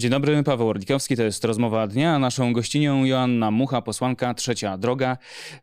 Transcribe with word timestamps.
Dzień 0.00 0.10
dobry, 0.10 0.42
Paweł 0.42 0.68
Orlikowski, 0.68 1.16
to 1.16 1.22
jest 1.22 1.44
rozmowa 1.44 1.86
dnia, 1.86 2.18
naszą 2.18 2.52
gościnią 2.52 3.04
Joanna 3.04 3.50
Mucha, 3.50 3.82
posłanka 3.82 4.34
Trzecia 4.34 4.78
Droga. 4.78 5.18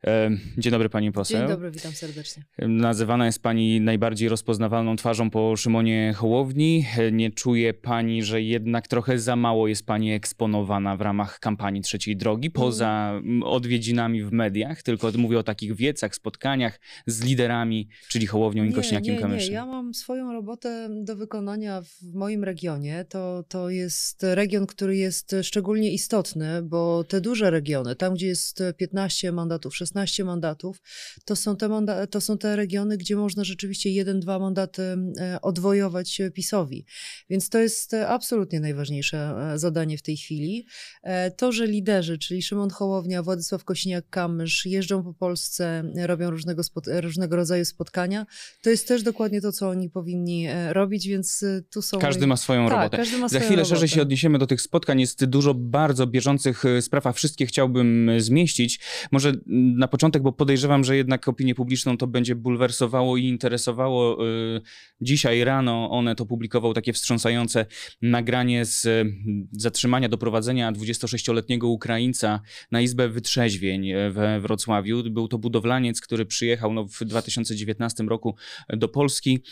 E, 0.07 0.29
dzień 0.57 0.71
dobry 0.71 0.89
pani 0.89 1.12
poseł. 1.12 1.39
Dzień 1.39 1.48
dobry, 1.48 1.71
witam 1.71 1.91
serdecznie. 1.91 2.44
Nazywana 2.59 3.26
jest 3.26 3.44
pani 3.44 3.81
najbardziej 3.81 4.30
rozpoznawalną 4.30 4.95
twarzą 4.95 5.30
po 5.30 5.55
Szymonie 5.55 6.13
Hołowni. 6.18 6.86
Nie 7.12 7.31
czuje 7.31 7.73
pani, 7.73 8.23
że 8.23 8.41
jednak 8.41 8.88
trochę 8.88 9.20
za 9.20 9.36
mało 9.36 9.68
jest 9.68 9.86
pani 9.86 10.13
eksponowana 10.13 10.98
w 10.98 11.02
ramach 11.02 11.40
kampanii 11.40 11.81
Trzeciej 11.81 12.17
Drogi, 12.17 12.52
poza 12.52 13.22
odwiedzinami 13.44 14.23
w 14.23 14.31
mediach, 14.31 14.84
tylko 14.84 15.12
mówię 15.17 15.40
o 15.40 15.44
takich 15.44 15.76
wiecach, 15.76 16.16
spotkaniach 16.16 16.80
z 17.08 17.23
liderami, 17.23 17.90
czyli 18.08 18.27
Hołownią 18.27 18.63
i 18.63 18.73
Kośniakiem 18.73 19.31
nie, 19.31 19.38
nie, 19.38 19.48
ja 19.48 19.66
mam 19.66 19.94
swoją 19.94 20.34
robotę 20.34 20.90
do 21.04 21.16
wykonania 21.16 21.81
w 21.81 22.13
moim 22.13 22.44
regionie. 22.44 23.05
To, 23.09 23.44
to 23.48 23.70
jest 23.70 24.27
region, 24.36 24.66
który 24.67 24.98
jest 24.98 25.36
szczególnie 25.44 25.91
istotny, 25.94 26.62
bo 26.63 27.04
te 27.04 27.22
duże 27.22 27.52
regiony, 27.52 27.95
tam 27.95 28.13
gdzie 28.13 28.27
jest 28.27 28.63
15 28.77 29.31
mandatów, 29.31 29.76
16 29.76 30.23
mandatów, 30.26 30.81
to 31.26 31.36
są 31.36 31.55
te, 31.58 31.67
manda- 31.70 32.08
to 32.08 32.22
są 32.22 32.38
te 32.38 32.55
regiony, 32.55 32.98
gdzie 32.98 33.16
można 33.16 33.44
rzeczywiście 33.44 33.90
jeden, 33.90 34.20
dwa 34.20 34.40
mandaty 34.40 34.81
e, 35.20 35.41
odwojować 35.41 36.22
PiSowi. 36.34 36.86
Więc 37.30 37.50
to 37.50 37.59
jest 37.59 37.94
absolutnie 37.94 38.59
najważniejsze 38.59 39.17
e, 39.53 39.59
zadanie 39.59 39.98
w 39.98 40.02
tej 40.02 40.17
chwili. 40.17 40.66
E, 41.03 41.31
To, 41.31 41.52
że 41.52 41.67
liderzy, 41.67 42.17
czyli 42.17 42.41
Szymon 42.44 42.70
Hołownia, 42.70 43.23
Władysław 43.23 43.64
Kośniak-Kamysz 43.66 44.66
jeżdżą 44.70 45.03
po 45.03 45.14
Polsce, 45.14 45.84
robią 45.95 46.30
różnego, 46.30 46.62
spot- 46.62 47.02
różnego 47.02 47.36
rodzaju 47.36 47.66
spotkania, 47.66 48.25
to 48.62 48.70
jest 48.70 48.88
też 48.88 49.03
dokładnie 49.03 49.42
to, 49.42 49.52
co 49.52 49.70
oni 49.70 49.89
powinni 49.89 50.48
e, 50.48 50.73
robić, 50.73 51.08
więc 51.08 51.44
e, 51.44 51.61
tu 51.70 51.81
są... 51.81 52.00
Każdy 52.00 52.28
ma 52.28 52.38
swoją 52.38 52.67
tak, 52.70 52.78
robotę. 52.78 52.98
Każdy 52.98 53.17
ma 53.17 53.28
Za 53.30 53.39
chwilę 53.39 53.55
robotę. 53.55 53.70
szerzej 53.75 53.89
się 53.89 54.02
odniesiemy 54.02 54.17
do 54.40 54.48
tych 54.48 54.62
spotkań. 54.62 55.00
Jest 55.00 55.26
dużo 55.26 55.54
bardzo 55.54 56.08
bieżących 56.08 56.66
y, 56.66 56.82
spraw, 56.82 57.08
a 57.08 57.12
wszystkie 57.12 57.46
chciałbym 57.46 58.10
y, 58.10 58.22
zmieścić. 58.22 58.80
Może 59.12 59.30
mm, 59.30 59.78
na 59.78 59.88
początek, 59.88 60.23
bo 60.23 60.32
podejrzewam, 60.32 60.84
że 60.84 60.98
jednak 60.98 61.28
opinię 61.28 61.56
publiczną 61.56 61.98
to 61.98 62.08
będzie 62.08 62.36
bulwersowało 62.36 63.18
i 63.18 63.23
interesowało. 63.26 64.28
Y, 64.28 64.62
Dzisiaj 65.02 65.44
rano 65.44 65.92
Onet 65.92 66.22
opublikował 66.22 66.73
takie 66.73 66.94
wstrząsające 66.94 67.66
nagranie 68.02 68.66
z 68.66 68.86
y, 68.86 69.06
zatrzymania, 69.52 70.10
doprowadzenia 70.10 70.72
26-letniego 70.72 71.68
Ukraińca 71.68 72.42
na 72.72 72.82
Izbę 72.82 73.10
Wytrzeźwień 73.10 73.92
we 74.12 74.40
Wrocławiu. 74.40 75.04
Był 75.12 75.28
to 75.28 75.38
budowlaniec, 75.38 76.02
który 76.02 76.26
przyjechał 76.26 76.73
no, 76.73 76.88
w 76.88 77.06
2019 77.06 78.04
roku 78.04 78.36
do 78.70 78.88
Polski. 78.88 79.44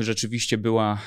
Rzeczywiście 0.00 0.58
była 0.58 0.98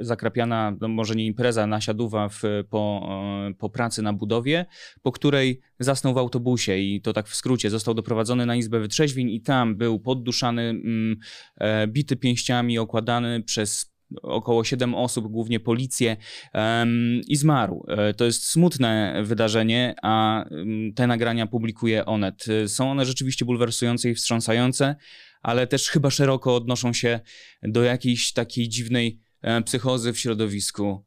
zakrapiana, 0.00 0.76
no 0.80 0.88
może 0.88 1.14
nie 1.14 1.26
impreza, 1.26 1.66
nasiaduwa 1.94 2.28
w, 2.28 2.42
po, 2.70 3.08
e, 3.50 3.54
po 3.54 3.70
pracy 3.70 4.02
na 4.02 4.12
budowie, 4.12 4.66
po 5.02 5.12
której 5.12 5.60
zasnął 5.78 6.14
w 6.14 6.18
autobusie 6.18 6.76
i 6.76 7.00
to 7.00 7.12
tak 7.12 7.28
w 7.28 7.34
skrócie, 7.34 7.70
został 7.70 7.94
doprowadzony 7.94 8.46
na 8.46 8.56
Izbę 8.56 8.80
Wytrzeźwień 8.80 9.30
i 9.30 9.40
tam 9.40 9.76
był 9.76 10.00
podduszany, 10.00 10.62
mm, 10.62 11.16
e, 11.58 11.86
bity 11.86 12.16
pięściami, 12.16 12.78
okładany 12.78 13.42
przez 13.42 13.94
około 14.22 14.64
7 14.64 14.94
osób, 14.94 15.28
głównie 15.28 15.60
policję 15.60 16.16
em, 16.52 17.20
i 17.28 17.36
zmarł. 17.36 17.84
E, 17.88 18.14
To 18.14 18.24
jest 18.24 18.44
smutne 18.44 19.22
wydarzenie, 19.24 19.94
a 20.02 20.44
mm, 20.44 20.94
te 20.94 21.06
nagrania 21.06 21.46
publikuje 21.46 22.06
Onet. 22.06 22.44
Są 22.66 22.90
one 22.90 23.06
rzeczywiście 23.06 23.44
bulwersujące 23.44 24.10
i 24.10 24.14
wstrząsające, 24.14 24.96
ale 25.42 25.66
też 25.66 25.88
chyba 25.88 26.10
szeroko 26.10 26.56
odnoszą 26.56 26.92
się 26.92 27.20
do 27.62 27.82
jakiejś 27.82 28.32
takiej 28.32 28.68
dziwnej 28.68 29.20
psychozy 29.64 30.12
w 30.12 30.18
środowisku 30.18 31.03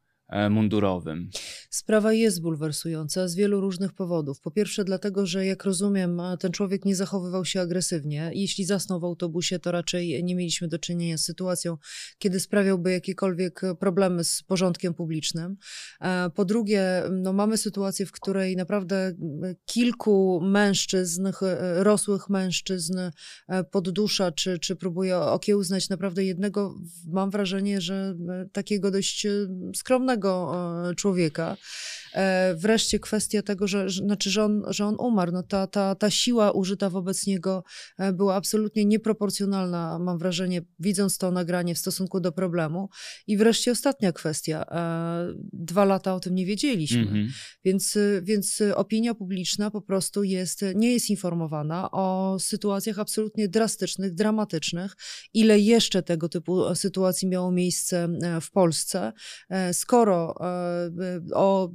mundurowym. 0.50 1.30
Sprawa 1.70 2.14
jest 2.14 2.42
bulwersująca 2.42 3.28
z 3.28 3.36
wielu 3.36 3.62
różnych 3.62 3.94
powodów. 3.94 4.40
Po 4.42 4.52
pierwsze, 4.52 4.84
dlatego, 4.84 5.26
że 5.26 5.46
jak 5.46 5.64
rozumiem, 5.64 6.22
ten 6.40 6.52
człowiek 6.52 6.86
nie 6.86 6.96
zachowywał 6.96 7.46
się 7.46 7.62
agresywnie. 7.62 8.32
Jeśli 8.34 8.66
zasnął 8.66 9.00
w 9.00 9.04
autobusie, 9.04 9.60
to 9.60 9.72
raczej 9.72 10.24
nie 10.24 10.36
mieliśmy 10.36 10.68
do 10.68 10.80
czynienia 10.80 11.18
z 11.18 11.24
sytuacją, 11.24 11.78
kiedy 12.18 12.40
sprawiałby 12.40 12.92
jakiekolwiek 12.92 13.62
problemy 13.80 14.24
z 14.24 14.44
porządkiem 14.44 14.94
publicznym. 14.94 15.58
E, 16.02 16.30
Po 16.30 16.46
drugie, 16.46 17.04
no 17.12 17.34
mamy 17.34 17.58
sytuację, 17.58 18.06
w 18.06 18.12
której 18.12 18.56
naprawdę 18.56 19.14
kilku 19.66 20.42
mężczyzn, 20.44 21.28
ch- 21.32 21.42
rosłych 21.76 22.30
mężczyzn 22.30 23.00
e, 23.48 23.64
poddusza, 23.64 24.32
czy, 24.32 24.60
czy 24.60 24.76
próbuje 24.76 25.18
okiełznać 25.18 25.90
naprawdę 25.90 26.24
jednego, 26.24 26.76
mam 27.08 27.30
wrażenie, 27.30 27.82
że 27.82 28.16
e, 28.30 28.46
takiego 28.52 28.92
dość 28.92 29.26
e, 29.26 29.30
skromnego 29.76 30.17
e, 30.26 30.96
człowieka. 30.96 31.58
E, 32.14 32.56
Wreszcie 32.56 33.00
kwestia 33.00 33.42
tego, 33.42 33.68
że, 33.68 33.90
że, 33.90 34.04
znaczy, 34.04 34.30
że, 34.30 34.44
on, 34.44 34.64
że 34.68 34.86
on 34.86 34.96
umarł. 35.00 35.32
No 35.32 35.44
ta, 35.44 35.68
ta, 35.68 35.96
ta 35.96 36.10
siła 36.10 36.52
użyta 36.52 36.90
wobec 36.90 37.28
niego 37.28 37.64
e, 37.98 38.14
była 38.14 38.36
absolutnie 38.36 38.86
nieproporcjonalna, 38.86 40.00
mam 40.00 40.18
wrażenie, 40.18 40.62
widząc 40.80 41.18
to 41.18 41.32
nagranie 41.32 41.76
w 41.76 41.78
stosunku 41.78 42.20
do 42.20 42.32
problemu. 42.32 42.90
I 43.28 43.38
wreszcie 43.38 43.72
ostatnia 43.72 44.12
kwestia. 44.12 44.66
E, 44.72 45.34
Dwa 45.54 45.86
lata 45.86 46.16
o 46.16 46.20
tym 46.20 46.36
nie 46.36 46.46
wiedzieliśmy. 46.46 47.02
Mhm. 47.02 47.28
Więc, 47.66 47.98
więc 48.22 48.64
opinia 48.76 49.16
publiczna 49.16 49.72
po 49.72 49.82
prostu 49.82 50.24
jest, 50.24 50.62
nie 50.76 50.94
jest 50.94 51.10
informowana 51.10 51.92
o 51.92 52.38
sytuacjach 52.40 53.00
absolutnie 53.00 53.48
drastycznych, 53.48 54.14
dramatycznych. 54.14 54.96
Ile 55.34 55.60
jeszcze 55.60 56.04
tego 56.04 56.30
typu 56.30 56.76
sytuacji 56.76 57.28
miało 57.28 57.52
miejsce 57.52 58.10
w 58.42 58.52
Polsce, 58.52 59.14
skoro 59.74 60.36
o, 61.34 61.72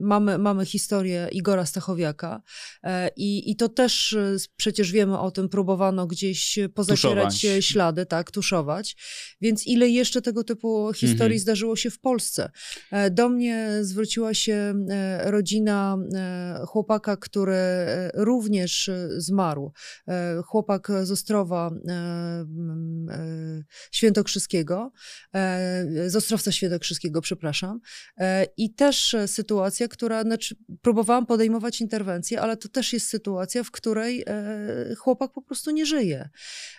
mamy, 0.00 0.38
mamy 0.38 0.66
historię 0.66 1.28
Igora 1.32 1.66
Stachowiaka 1.66 2.42
e, 2.82 3.10
i, 3.16 3.50
i 3.50 3.56
to 3.56 3.68
też 3.68 4.12
y, 4.12 4.36
przecież 4.56 4.92
wiemy 4.92 5.18
o 5.18 5.30
tym, 5.30 5.48
próbowano 5.48 6.06
gdzieś 6.06 6.58
pozacierać 6.74 7.34
Tuszować. 7.34 7.44
e, 7.58 7.62
ślady, 7.62 8.06
tak, 8.06 8.30
tuszować. 8.30 8.96
Więc 9.40 9.66
ile 9.66 9.88
jeszcze 9.88 10.22
tego 10.22 10.44
typu 10.44 10.92
historii 10.92 11.14
Mhm. 11.34 11.38
zdarzyło 11.40 11.76
się 11.76 11.90
w 11.90 12.00
Polsce? 12.00 12.50
E, 12.90 13.10
Do 13.10 13.28
mnie 13.28 13.68
zwróciła 13.80 14.34
się 14.34 14.74
e, 14.90 15.30
rodzina 15.30 15.96
e, 16.14 16.58
chłopaka, 16.66 17.16
który 17.16 17.52
e, 17.54 18.10
również 18.14 18.88
e, 18.88 19.08
zmarł. 19.16 19.72
E, 20.08 20.42
Chłopak 20.46 20.88
z 21.02 21.10
Ostrowa 21.10 21.70
e, 21.88 21.92
e, 21.92 23.62
Świętokrzyskiego, 23.92 24.92
e, 25.34 25.84
z 26.10 26.16
Ostrowca 26.16 26.52
Świętokrzyskiego, 26.52 27.20
przepraszam. 27.20 27.80
E, 28.18 28.46
I 28.56 28.74
też 28.74 29.14
e, 29.14 29.28
sytuacja, 29.64 29.88
która, 29.88 30.22
znaczy, 30.22 30.56
próbowałam 30.82 31.26
podejmować 31.26 31.80
interwencję, 31.80 32.40
ale 32.40 32.56
to 32.56 32.68
też 32.68 32.92
jest 32.92 33.08
sytuacja, 33.08 33.62
w 33.62 33.70
której 33.70 34.24
e, 34.26 34.94
chłopak 34.94 35.32
po 35.32 35.42
prostu 35.42 35.70
nie 35.70 35.86
żyje. 35.86 36.28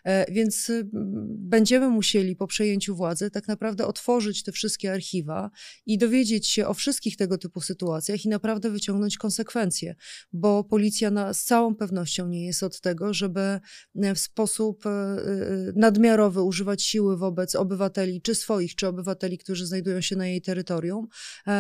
E, 0.04 0.32
Więc 0.32 0.70
y, 0.70 0.90
będziemy 1.28 1.90
musieli 1.90 2.36
po 2.36 2.48
przejęciu 2.48 2.96
władzy 2.96 3.32
tak 3.32 3.48
naprawdę 3.48 3.88
otworzyć 3.88 4.44
te 4.44 4.52
wszystkie 4.52 4.94
archiwa 4.94 5.52
i 5.86 5.98
dowiedzieć 5.98 6.48
się 6.48 6.68
o 6.68 6.74
wszystkich 6.74 7.18
tego 7.18 7.38
typu 7.38 7.62
sytuacjach 7.62 8.26
i 8.26 8.30
naprawdę 8.30 8.70
wyciągnąć 8.70 9.18
konsekwencje, 9.18 9.96
bo 10.34 10.64
policja 10.64 11.12
na, 11.12 11.34
z 11.34 11.44
całą 11.44 11.76
pewnością 11.76 12.28
nie 12.28 12.46
jest 12.46 12.64
od 12.64 12.82
tego, 12.82 13.14
żeby 13.14 13.60
e, 13.96 14.16
w 14.16 14.20
sposób 14.20 14.84
nadmiarowy 15.76 16.42
używać 16.42 16.84
siły 16.84 17.18
wobec 17.18 17.56
obywateli, 17.56 18.22
czy 18.22 18.36
swoich, 18.36 18.76
czy 18.76 18.88
obywateli, 18.88 19.38
którzy 19.38 19.66
znajdują 19.66 20.02
się 20.02 20.16
na 20.16 20.28
jej 20.28 20.42
terytorium, 20.42 21.08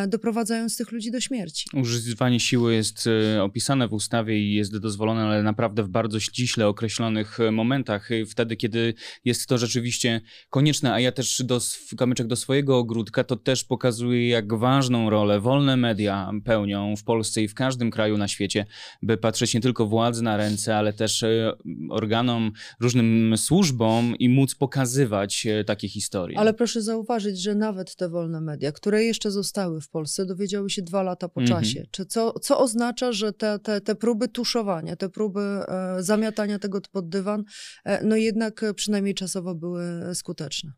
doprowadzając 0.08 0.78
tych 0.78 0.92
ludzi 0.92 1.12
do 1.12 1.15
śmierci. 1.22 1.70
Używanie 1.74 2.40
siły 2.40 2.74
jest 2.74 3.08
e, 3.08 3.44
opisane 3.44 3.88
w 3.88 3.94
ustawie 3.94 4.40
i 4.40 4.54
jest 4.54 4.78
dozwolone, 4.78 5.24
ale 5.24 5.44
naprawdę 5.44 5.84
w 5.84 5.90
bardzo 5.90 6.20
ściśle 6.20 6.68
określonych 6.68 7.40
e, 7.40 7.52
momentach, 7.52 8.10
wtedy, 8.30 8.56
kiedy 8.56 8.94
jest 9.26 9.48
to 9.48 9.58
rzeczywiście 9.58 10.22
konieczne. 10.50 10.94
A 10.94 11.00
ja 11.00 11.12
też 11.12 11.44
do, 11.44 11.60
kamyczek 11.98 12.28
do 12.28 12.36
swojego 12.36 12.78
ogródka, 12.78 13.24
to 13.24 13.36
też 13.36 13.64
pokazuje, 13.64 14.30
jak 14.30 14.54
ważną 14.54 15.10
rolę 15.10 15.40
wolne 15.40 15.78
media 15.78 16.32
pełnią 16.46 16.96
w 16.96 17.04
Polsce 17.04 17.42
i 17.42 17.48
w 17.48 17.54
każdym 17.54 17.92
kraju 17.92 18.18
na 18.18 18.28
świecie, 18.28 18.66
by 19.02 19.18
patrzeć 19.18 19.54
nie 19.54 19.62
tylko 19.62 19.86
władzy 19.86 20.24
na 20.24 20.38
ręce, 20.38 20.78
ale 20.78 20.94
też 20.94 21.24
e, 21.24 21.54
organom, 21.90 22.52
różnym 22.80 23.34
służbom 23.38 24.16
i 24.20 24.30
móc 24.30 24.56
pokazywać 24.56 25.48
takie 25.66 25.90
historie. 25.90 26.40
Ale 26.40 26.54
proszę 26.54 26.82
zauważyć, 26.82 27.42
że 27.42 27.56
nawet 27.56 27.96
te 27.96 28.10
wolne 28.10 28.42
media, 28.42 28.72
które 28.72 29.04
jeszcze 29.04 29.32
zostały 29.32 29.82
w 29.82 29.90
Polsce, 29.90 30.26
dowiedziały 30.26 30.70
się 30.70 30.82
dwa 30.82 31.04
lata 31.06 31.30
po 31.30 31.42
Mhm. 31.42 31.62
czasie. 31.62 31.86
Czy 31.92 32.06
co, 32.06 32.40
co 32.40 32.60
oznacza, 32.60 33.12
że 33.12 33.34
te, 33.34 33.60
te, 33.60 33.82
te 33.82 33.96
próby 33.96 34.28
tuszowania, 34.28 34.96
te 34.96 35.10
próby 35.10 35.40
e, 35.42 35.96
zamiatania 36.00 36.60
tego 36.60 36.82
pod 36.92 37.10
dywan, 37.10 37.44
e, 37.86 38.04
no 38.06 38.16
jednak 38.16 38.64
e, 38.64 38.74
przynajmniej 38.74 39.14
czasowo 39.16 39.56
były 39.56 39.86
skuteczne. 40.16 40.72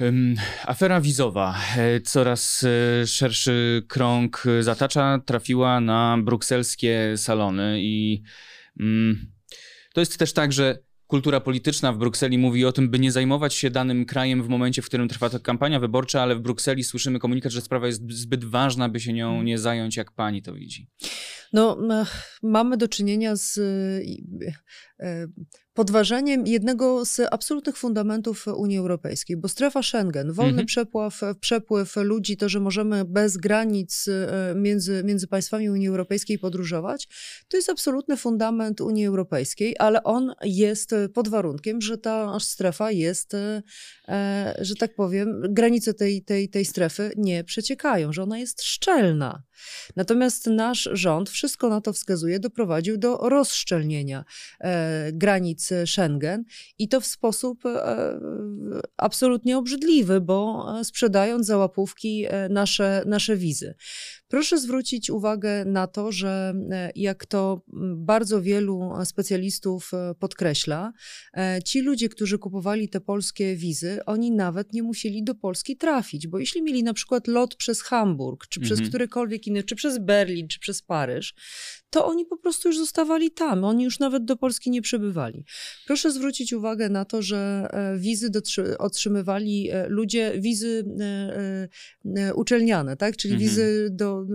Ym, 0.00 0.36
Afera 0.64 1.00
wizowa 1.00 1.54
e, 1.76 2.00
coraz 2.00 2.64
e, 3.02 3.06
szerszy 3.06 3.82
krąg 3.88 4.42
e, 4.46 4.62
zatacza, 4.62 5.18
trafiła 5.26 5.80
na 5.80 6.18
brukselskie 6.24 7.12
salony 7.16 7.76
i 7.80 8.22
mm, 8.80 9.32
to 9.94 10.00
jest 10.00 10.18
też 10.18 10.32
tak, 10.32 10.52
że 10.52 10.78
kultura 11.10 11.40
polityczna 11.40 11.92
w 11.92 11.98
Brukseli 11.98 12.38
mówi 12.38 12.64
o 12.64 12.72
tym, 12.72 12.90
by 12.90 12.98
nie 12.98 13.12
zajmować 13.12 13.54
się 13.54 13.70
danym 13.70 14.06
krajem 14.06 14.42
w 14.42 14.48
momencie, 14.48 14.82
w 14.82 14.86
którym 14.86 15.08
trwa 15.08 15.30
ta 15.30 15.38
kampania 15.38 15.80
wyborcza, 15.80 16.22
ale 16.22 16.36
w 16.36 16.40
Brukseli 16.40 16.84
słyszymy 16.84 17.18
komunikat, 17.18 17.52
że 17.52 17.60
sprawa 17.60 17.86
jest 17.86 18.12
zbyt 18.12 18.44
ważna, 18.44 18.88
by 18.88 19.00
się 19.00 19.12
nią 19.12 19.42
nie 19.42 19.58
zająć, 19.58 19.96
jak 19.96 20.12
pani 20.12 20.42
to 20.42 20.54
widzi. 20.54 20.86
No, 21.52 21.78
mamy 22.42 22.76
do 22.76 22.88
czynienia 22.88 23.36
z 23.36 23.58
e, 25.00 25.26
podważeniem 25.74 26.46
jednego 26.46 27.04
z 27.04 27.20
absolutnych 27.30 27.76
fundamentów 27.76 28.46
Unii 28.46 28.78
Europejskiej, 28.78 29.36
bo 29.36 29.48
strefa 29.48 29.82
Schengen, 29.82 30.32
wolny 30.32 30.50
mhm. 30.50 30.66
przepływ, 30.66 31.20
przepływ 31.40 31.96
ludzi, 31.96 32.36
to, 32.36 32.48
że 32.48 32.60
możemy 32.60 33.04
bez 33.04 33.36
granic 33.36 34.06
między, 34.54 35.02
między 35.04 35.26
państwami 35.26 35.70
Unii 35.70 35.88
Europejskiej 35.88 36.38
podróżować, 36.38 37.08
to 37.48 37.56
jest 37.56 37.70
absolutny 37.70 38.16
fundament 38.16 38.80
Unii 38.80 39.06
Europejskiej, 39.06 39.76
ale 39.78 40.02
on 40.02 40.34
jest 40.42 40.94
pod 41.14 41.28
warunkiem, 41.28 41.80
że 41.80 41.98
ta 41.98 42.40
strefa 42.40 42.90
jest, 42.90 43.34
e, 43.34 43.62
że 44.60 44.74
tak 44.74 44.94
powiem, 44.94 45.42
granice 45.48 45.94
tej, 45.94 46.24
tej, 46.24 46.48
tej 46.48 46.64
strefy 46.64 47.12
nie 47.16 47.44
przeciekają, 47.44 48.12
że 48.12 48.22
ona 48.22 48.38
jest 48.38 48.62
szczelna. 48.62 49.42
Natomiast 49.96 50.46
nasz 50.46 50.88
rząd, 50.92 51.30
wszystko 51.40 51.68
na 51.68 51.80
to 51.80 51.92
wskazuje, 51.92 52.40
doprowadził 52.40 52.98
do 52.98 53.16
rozszczelnienia 53.16 54.24
e, 54.60 55.12
granic 55.12 55.70
Schengen 55.86 56.44
i 56.78 56.88
to 56.88 57.00
w 57.00 57.06
sposób 57.06 57.66
e, 57.66 58.18
absolutnie 58.96 59.58
obrzydliwy, 59.58 60.20
bo 60.20 60.66
e, 60.80 60.84
sprzedając 60.84 61.46
za 61.46 61.56
łapówki 61.56 62.26
e, 62.28 62.48
nasze, 62.48 63.02
nasze 63.06 63.36
wizy. 63.36 63.74
Proszę 64.30 64.58
zwrócić 64.58 65.10
uwagę 65.10 65.64
na 65.64 65.86
to, 65.86 66.12
że 66.12 66.54
e, 66.70 66.90
jak 66.96 67.26
to 67.26 67.62
bardzo 67.96 68.42
wielu 68.42 68.92
specjalistów 69.04 69.94
e, 69.94 70.14
podkreśla, 70.14 70.92
e, 71.36 71.62
ci 71.64 71.80
ludzie, 71.80 72.08
którzy 72.08 72.38
kupowali 72.38 72.88
te 72.88 73.00
polskie 73.00 73.56
wizy, 73.56 74.00
oni 74.06 74.30
nawet 74.30 74.72
nie 74.72 74.82
musieli 74.82 75.24
do 75.24 75.34
Polski 75.34 75.76
trafić, 75.76 76.26
bo 76.26 76.38
jeśli 76.38 76.62
mieli 76.62 76.82
na 76.82 76.94
przykład 76.94 77.28
lot 77.28 77.54
przez 77.54 77.82
Hamburg, 77.82 78.46
czy 78.46 78.60
przez 78.60 78.78
mhm. 78.78 78.88
którykolwiek 78.88 79.46
inny, 79.46 79.62
czy 79.62 79.76
przez 79.76 79.98
Berlin, 79.98 80.48
czy 80.48 80.58
przez 80.58 80.82
Paryż, 80.82 81.34
to 81.90 82.06
oni 82.06 82.26
po 82.26 82.36
prostu 82.36 82.68
już 82.68 82.78
zostawali 82.78 83.30
tam, 83.30 83.64
oni 83.64 83.84
już 83.84 83.98
nawet 83.98 84.24
do 84.24 84.36
Polski 84.36 84.70
nie 84.70 84.82
przybywali. 84.82 85.44
Proszę 85.86 86.12
zwrócić 86.12 86.52
uwagę 86.52 86.88
na 86.88 87.04
to, 87.04 87.22
że 87.22 87.68
wizy 87.96 88.30
otrzymywali 88.78 89.70
ludzie, 89.88 90.32
wizy 90.38 90.84
uczelniane, 92.34 92.96
tak? 92.96 93.16
czyli 93.16 93.34
mhm. 93.34 93.50
wizy 93.50 93.88
do 93.90 94.26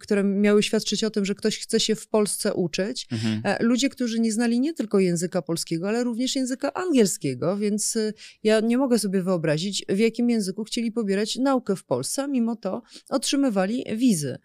które 0.00 0.24
miały 0.24 0.62
świadczyć 0.62 1.04
o 1.04 1.10
tym, 1.10 1.24
że 1.24 1.34
ktoś 1.34 1.58
chce 1.58 1.80
się 1.80 1.94
w 1.94 2.08
Polsce 2.08 2.54
uczyć. 2.54 3.06
Mhm. 3.12 3.40
E, 3.44 3.62
ludzie, 3.62 3.88
którzy 3.88 4.20
nie 4.20 4.32
znali 4.32 4.60
nie 4.60 4.74
tylko 4.74 4.98
języka 4.98 5.42
polskiego, 5.42 5.88
ale 5.88 6.04
również 6.04 6.36
języka 6.36 6.72
angielskiego, 6.72 7.56
więc 7.56 7.96
e, 7.96 8.12
ja 8.42 8.60
nie 8.60 8.78
mogę 8.78 8.98
sobie 8.98 9.22
wyobrazić, 9.22 9.84
w 9.88 9.98
jakim 9.98 10.30
języku 10.30 10.64
chcieli 10.64 10.92
pobierać 10.92 11.36
naukę 11.36 11.76
w 11.76 11.84
Polsce, 11.84 12.22
a 12.22 12.26
mimo 12.26 12.56
to 12.56 12.82
otrzymywali 13.08 13.84
wizy. 13.96 14.38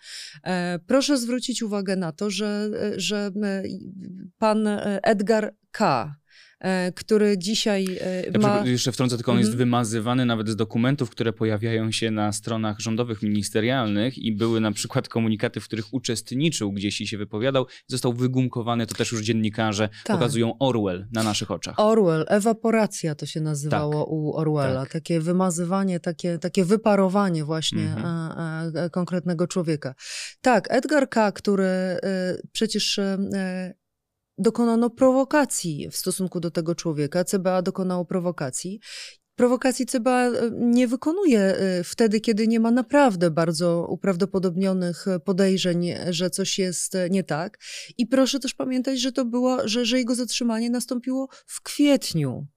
E, 0.43 0.79
proszę 0.87 1.17
zwrócić 1.17 1.63
uwagę 1.63 1.95
na 1.95 2.11
to, 2.11 2.29
że, 2.29 2.58
że 2.97 3.31
pan 4.37 4.67
Edgar 5.03 5.55
K., 5.71 6.05
E, 6.05 6.28
który 6.95 7.37
dzisiaj 7.37 7.87
e, 8.33 8.39
ma... 8.39 8.57
Ja 8.57 8.65
jeszcze 8.65 8.91
wtrącę, 8.91 9.15
tylko 9.15 9.31
on 9.31 9.37
jest 9.37 9.51
mhm. 9.51 9.57
wymazywany 9.57 10.25
nawet 10.25 10.49
z 10.49 10.55
dokumentów, 10.55 11.09
które 11.09 11.33
pojawiają 11.33 11.91
się 11.91 12.11
na 12.11 12.31
stronach 12.31 12.79
rządowych, 12.79 13.21
ministerialnych 13.21 14.17
i 14.17 14.31
były 14.31 14.59
na 14.59 14.71
przykład 14.71 15.09
komunikaty, 15.09 15.59
w 15.59 15.65
których 15.65 15.93
uczestniczył 15.93 16.71
gdzieś 16.71 17.01
i 17.01 17.07
się 17.07 17.17
wypowiadał, 17.17 17.65
został 17.87 18.13
wygumkowany, 18.13 18.87
to 18.87 18.95
też 18.95 19.11
już 19.11 19.21
dziennikarze 19.21 19.89
tak. 20.03 20.17
pokazują 20.17 20.57
Orwell 20.59 21.07
na 21.11 21.23
naszych 21.23 21.51
oczach. 21.51 21.79
Orwell, 21.79 22.25
ewaporacja 22.27 23.15
to 23.15 23.25
się 23.25 23.41
nazywało 23.41 23.93
tak. 23.93 24.07
u 24.07 24.37
Orwella, 24.37 24.81
tak. 24.81 24.91
takie 24.91 25.19
wymazywanie, 25.19 25.99
takie, 25.99 26.37
takie 26.37 26.65
wyparowanie 26.65 27.43
właśnie 27.43 27.83
mhm. 27.83 28.05
a, 28.05 28.35
a, 28.85 28.89
konkretnego 28.89 29.47
człowieka. 29.47 29.95
Tak, 30.41 30.67
Edgar 30.71 31.09
K., 31.09 31.31
który 31.31 31.63
y, 31.63 32.47
przecież 32.51 32.97
y, 32.97 33.17
dokonano 34.39 34.89
prowokacji 34.89 35.89
w 35.91 35.97
stosunku 35.97 36.39
do 36.39 36.51
tego 36.51 36.75
człowieka. 36.75 37.23
CBA 37.23 37.61
dokonało 37.61 38.05
prowokacji. 38.05 38.79
Prowokacji 39.35 39.85
CBA 39.85 40.27
e, 40.27 40.31
nie 40.53 40.87
wykonuje 40.87 41.39
e, 41.39 41.83
wtedy, 41.83 42.19
kiedy 42.19 42.47
nie 42.47 42.59
ma 42.59 42.71
naprawdę 42.71 43.31
bardzo 43.31 43.87
uprawdopodobnionych 43.89 45.05
podejrzeń, 45.25 45.93
że 46.09 46.29
coś 46.29 46.59
jest 46.59 46.97
nie 47.09 47.23
tak. 47.23 47.57
I 47.97 48.07
proszę 48.07 48.39
też 48.39 48.53
pamiętać, 48.53 48.99
że 48.99 49.11
to 49.11 49.25
było, 49.25 49.67
że, 49.67 49.85
że 49.85 49.97
jego 49.97 50.15
zatrzymanie 50.15 50.69
nastąpiło 50.69 51.27
w 51.45 51.61
kwietniu 51.61 52.47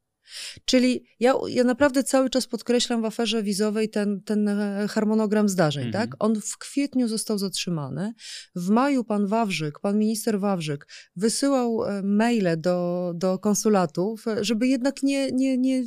Czyli 0.64 1.04
ja, 1.20 1.34
ja 1.48 1.64
naprawdę 1.64 2.04
cały 2.04 2.30
czas 2.30 2.46
podkreślam 2.46 3.02
w 3.02 3.04
aferze 3.04 3.42
wizowej 3.42 3.88
ten, 3.88 4.22
ten 4.22 4.48
e, 4.48 4.86
harmonogram 4.88 5.48
zdarzeń. 5.48 5.86
Mhm. 5.86 6.08
Tak? 6.08 6.16
On 6.18 6.40
w 6.40 6.58
kwietniu 6.58 7.08
został 7.08 7.38
zatrzymany. 7.38 8.12
W 8.54 8.70
maju 8.70 9.04
pan 9.04 9.26
Wawrzyk, 9.26 9.80
pan 9.80 9.98
minister 9.98 10.40
Wawrzyk 10.40 10.86
wysyłał 11.16 11.84
e, 11.84 12.02
maile 12.02 12.56
do, 12.56 13.12
do 13.14 13.38
konsulatów, 13.38 14.28
e, 14.28 14.44
żeby 14.44 14.68
jednak 14.68 15.02
nie, 15.02 15.32
nie, 15.32 15.58
nie, 15.58 15.82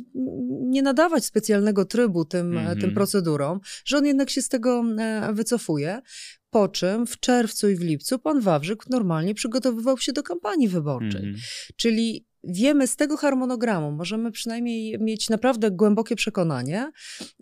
nie 0.60 0.82
nadawać 0.82 1.24
specjalnego 1.24 1.84
trybu 1.84 2.24
tym, 2.24 2.58
mhm. 2.58 2.80
tym 2.80 2.94
procedurom, 2.94 3.60
że 3.84 3.98
on 3.98 4.06
jednak 4.06 4.30
się 4.30 4.42
z 4.42 4.48
tego 4.48 4.84
wycofuje. 5.32 6.02
Po 6.50 6.68
czym 6.68 7.06
w 7.06 7.20
czerwcu 7.20 7.68
i 7.68 7.76
w 7.76 7.80
lipcu 7.80 8.18
pan 8.18 8.40
Wawrzyk 8.40 8.90
normalnie 8.90 9.34
przygotowywał 9.34 9.98
się 9.98 10.12
do 10.12 10.22
kampanii 10.22 10.68
wyborczej. 10.68 11.20
Mhm. 11.20 11.36
Czyli 11.76 12.26
wiemy 12.48 12.86
z 12.86 12.96
tego 12.96 13.16
harmonogramu, 13.16 13.92
możemy 13.92 14.32
przynajmniej 14.32 14.98
mieć 15.00 15.30
naprawdę 15.30 15.70
głębokie 15.70 16.16
przekonanie, 16.16 16.90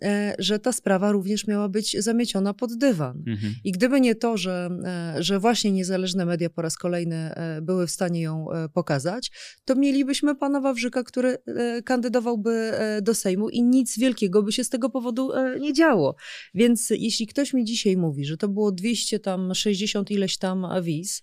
e, 0.03 0.35
że 0.39 0.59
ta 0.59 0.71
sprawa 0.71 1.11
również 1.11 1.47
miała 1.47 1.69
być 1.69 1.95
zamieciona 1.99 2.53
pod 2.53 2.77
dywan. 2.77 3.23
Mhm. 3.27 3.53
I 3.63 3.71
gdyby 3.71 4.01
nie 4.01 4.15
to, 4.15 4.37
że, 4.37 4.69
e, 4.85 5.23
że 5.23 5.39
właśnie 5.39 5.71
niezależne 5.71 6.25
media 6.25 6.49
po 6.49 6.61
raz 6.61 6.77
kolejny 6.77 7.15
e, 7.15 7.61
były 7.61 7.87
w 7.87 7.91
stanie 7.91 8.21
ją 8.21 8.45
pokazać, 8.73 9.31
to 9.65 9.75
mielibyśmy 9.75 10.35
pana 10.35 10.61
Wawrzyka, 10.61 11.03
który 11.03 11.37
kandydowałby 11.85 12.71
do 13.01 13.15
Sejmu 13.15 13.49
i 13.49 13.63
nic 13.63 13.99
wielkiego 13.99 14.43
by 14.43 14.51
się 14.51 14.63
z 14.63 14.69
tego 14.69 14.89
powodu 14.89 15.31
nie 15.59 15.73
działo. 15.73 16.15
Więc 16.53 16.89
jeśli 16.89 17.27
ktoś 17.27 17.53
mi 17.53 17.65
dzisiaj 17.65 17.97
mówi, 17.97 18.25
że 18.25 18.37
to 18.37 18.47
było 18.47 18.71
200 18.71 19.19
tam 19.19 19.55
60 19.55 20.11
ileś 20.11 20.37
tam 20.37 20.65
wiz, 20.83 21.21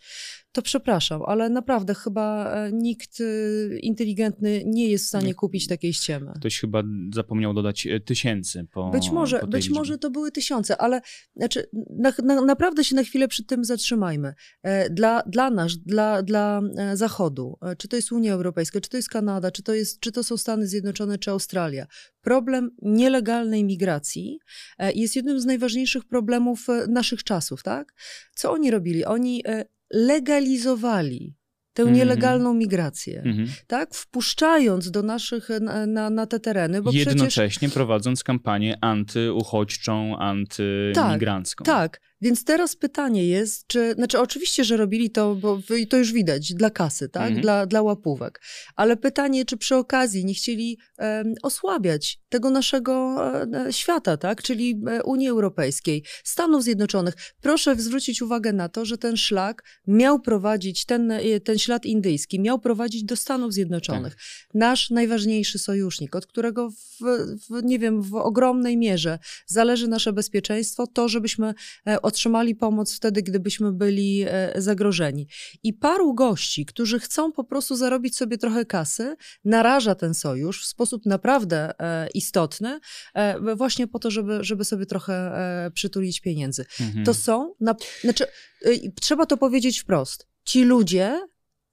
to 0.52 0.62
przepraszam, 0.62 1.22
ale 1.26 1.50
naprawdę 1.50 1.94
chyba 1.94 2.54
e, 2.54 2.72
nikt 2.72 3.20
e, 3.20 3.78
inteligentny 3.78 4.62
nie 4.66 4.88
jest 4.88 5.04
w 5.04 5.09
stanie 5.09 5.35
kupić 5.35 5.66
takiej 5.66 5.92
ściemy. 5.92 6.32
Ktoś 6.37 6.61
chyba 6.61 6.82
zapomniał 7.14 7.54
dodać 7.54 7.87
e, 7.87 8.00
tysięcy 8.00 8.66
po 8.73 8.90
Być 8.90 9.11
może, 9.11 9.38
po 9.38 9.47
być 9.47 9.71
może 9.71 9.99
to 9.99 10.11
były 10.11 10.32
tysiące, 10.32 10.76
ale 10.76 11.00
znaczy, 11.37 11.66
na, 11.99 12.12
na, 12.25 12.40
naprawdę 12.40 12.85
się 12.85 12.97
na 12.97 13.02
chwilę 13.02 13.28
przy 13.28 13.44
tym 13.44 13.64
zatrzymajmy. 13.64 14.35
Dla, 14.90 15.23
dla 15.26 15.50
nas, 15.50 15.78
dla, 15.78 16.23
dla 16.23 16.61
Zachodu, 16.94 17.59
czy 17.78 17.88
to 17.88 17.97
jest 17.97 18.12
Unia 18.12 18.32
Europejska, 18.32 18.80
czy 18.80 18.88
to 18.88 18.97
jest 18.97 19.09
Kanada, 19.09 19.50
czy 19.50 19.62
to, 19.62 19.75
jest, 19.75 20.00
czy 20.00 20.12
to 20.12 20.25
są 20.25 20.37
Stany 20.37 20.66
Zjednoczone, 20.66 21.18
czy 21.18 21.30
Australia, 21.30 21.87
problem 22.21 22.71
nielegalnej 22.82 23.64
migracji 23.64 24.38
jest 24.94 25.16
jednym 25.16 25.40
z 25.40 25.44
najważniejszych 25.44 26.04
problemów 26.04 26.66
naszych 26.88 27.25
czasów, 27.25 27.62
tak? 27.62 27.94
Co 28.35 28.52
oni 28.52 28.71
robili? 28.71 29.04
Oni 29.04 29.42
legalizowali 29.92 31.37
tę 31.72 31.84
-hmm. 31.84 31.92
nielegalną 31.92 32.54
migrację, 32.54 33.22
mm 33.25 33.37
-hmm. 33.37 33.62
tak? 33.66 33.94
Wpuszczając 33.94 34.90
do 34.90 35.02
naszych, 35.02 35.49
na, 35.61 35.87
na, 35.87 36.11
na 36.11 36.26
te 36.26 36.40
tereny, 36.40 36.82
bo 36.82 36.90
Jednocześnie 36.92 37.49
przecież... 37.49 37.75
prowadząc 37.75 38.25
kampanię 38.25 38.78
antyuchodźczą, 38.80 40.18
antymigrancką. 40.18 41.64
Tak, 41.64 41.92
tak. 41.92 42.12
Więc 42.23 42.45
teraz 42.45 42.76
pytanie 42.76 43.26
jest, 43.26 43.67
czy, 43.67 43.95
znaczy 43.95 44.21
oczywiście, 44.21 44.64
że 44.64 44.76
robili 44.76 45.11
to, 45.11 45.35
bo 45.35 45.61
to 45.88 45.97
już 45.97 46.12
widać, 46.12 46.55
dla 46.55 46.71
kasy, 46.71 47.09
tak? 47.09 47.23
Mhm. 47.23 47.41
Dla, 47.41 47.67
dla 47.67 47.83
łapówek. 47.83 48.41
Ale 48.76 48.97
pytanie, 48.97 49.45
czy 49.45 49.57
przy 49.57 49.76
okazji 49.76 50.25
nie 50.25 50.35
chcieli 50.35 50.79
um, 50.99 51.35
osłabiać 51.43 52.21
tego 52.29 52.50
naszego 52.50 53.17
e, 53.67 53.73
świata, 53.73 54.17
tak? 54.17 54.43
Czyli 54.43 54.81
e, 54.91 55.02
Unii 55.02 55.29
Europejskiej, 55.29 56.05
Stanów 56.25 56.62
Zjednoczonych. 56.62 57.14
Proszę 57.41 57.76
zwrócić 57.76 58.23
uwagę 58.23 58.52
na 58.52 58.69
to, 58.69 58.85
że 58.85 58.99
ten 58.99 59.17
szlak 59.17 59.64
miał 59.87 60.21
prowadzić, 60.21 60.85
ten, 60.85 61.11
e, 61.11 61.41
ten 61.41 61.59
ślad 61.59 61.85
indyjski 61.87 62.41
miał 62.41 62.59
prowadzić 62.59 63.05
do 63.05 63.17
Stanów 63.17 63.52
Zjednoczonych. 63.52 64.14
Tak. 64.14 64.23
Nasz 64.55 64.91
najważniejszy 64.91 65.59
sojusznik, 65.59 66.17
od 66.17 66.26
którego 66.26 66.71
w, 66.71 66.76
w, 67.50 67.62
nie 67.64 67.79
wiem, 67.79 68.02
w 68.02 68.14
ogromnej 68.14 68.76
mierze 68.76 69.19
zależy 69.47 69.88
nasze 69.88 70.12
bezpieczeństwo, 70.12 70.87
to 70.87 71.09
żebyśmy 71.09 71.55
e, 71.87 72.02
otrzymali 72.12 72.54
pomoc 72.54 72.97
wtedy, 72.97 73.23
gdybyśmy 73.23 73.73
byli 73.73 74.25
e, 74.26 74.52
zagrożeni. 74.57 75.28
I 75.62 75.73
paru 75.73 76.14
gości, 76.14 76.66
którzy 76.66 77.00
chcą 77.00 77.33
po 77.33 77.45
prostu 77.45 77.76
zarobić 77.76 78.16
sobie 78.16 78.38
trochę 78.38 78.64
kasy, 78.64 79.16
naraża 79.45 79.95
ten 79.95 80.14
sojusz 80.14 80.62
w 80.62 80.66
sposób 80.66 81.07
naprawdę 81.07 81.73
e, 81.81 82.09
istotny, 82.14 82.81
e, 83.14 83.54
właśnie 83.57 83.87
po 83.87 83.99
to, 83.99 84.11
żeby, 84.11 84.45
żeby 84.45 84.64
sobie 84.64 84.87
trochę 84.87 85.12
przytulić 85.75 86.21
pieniędzy. 86.21 86.64
Mhm. 86.81 87.04
To 87.04 87.14
są, 87.14 87.54
na, 87.61 87.75
znaczy, 88.00 88.25
trzeba 89.00 89.26
to 89.26 89.37
powiedzieć 89.37 89.81
wprost. 89.81 90.26
Ci 90.45 90.64
ludzie 90.64 91.21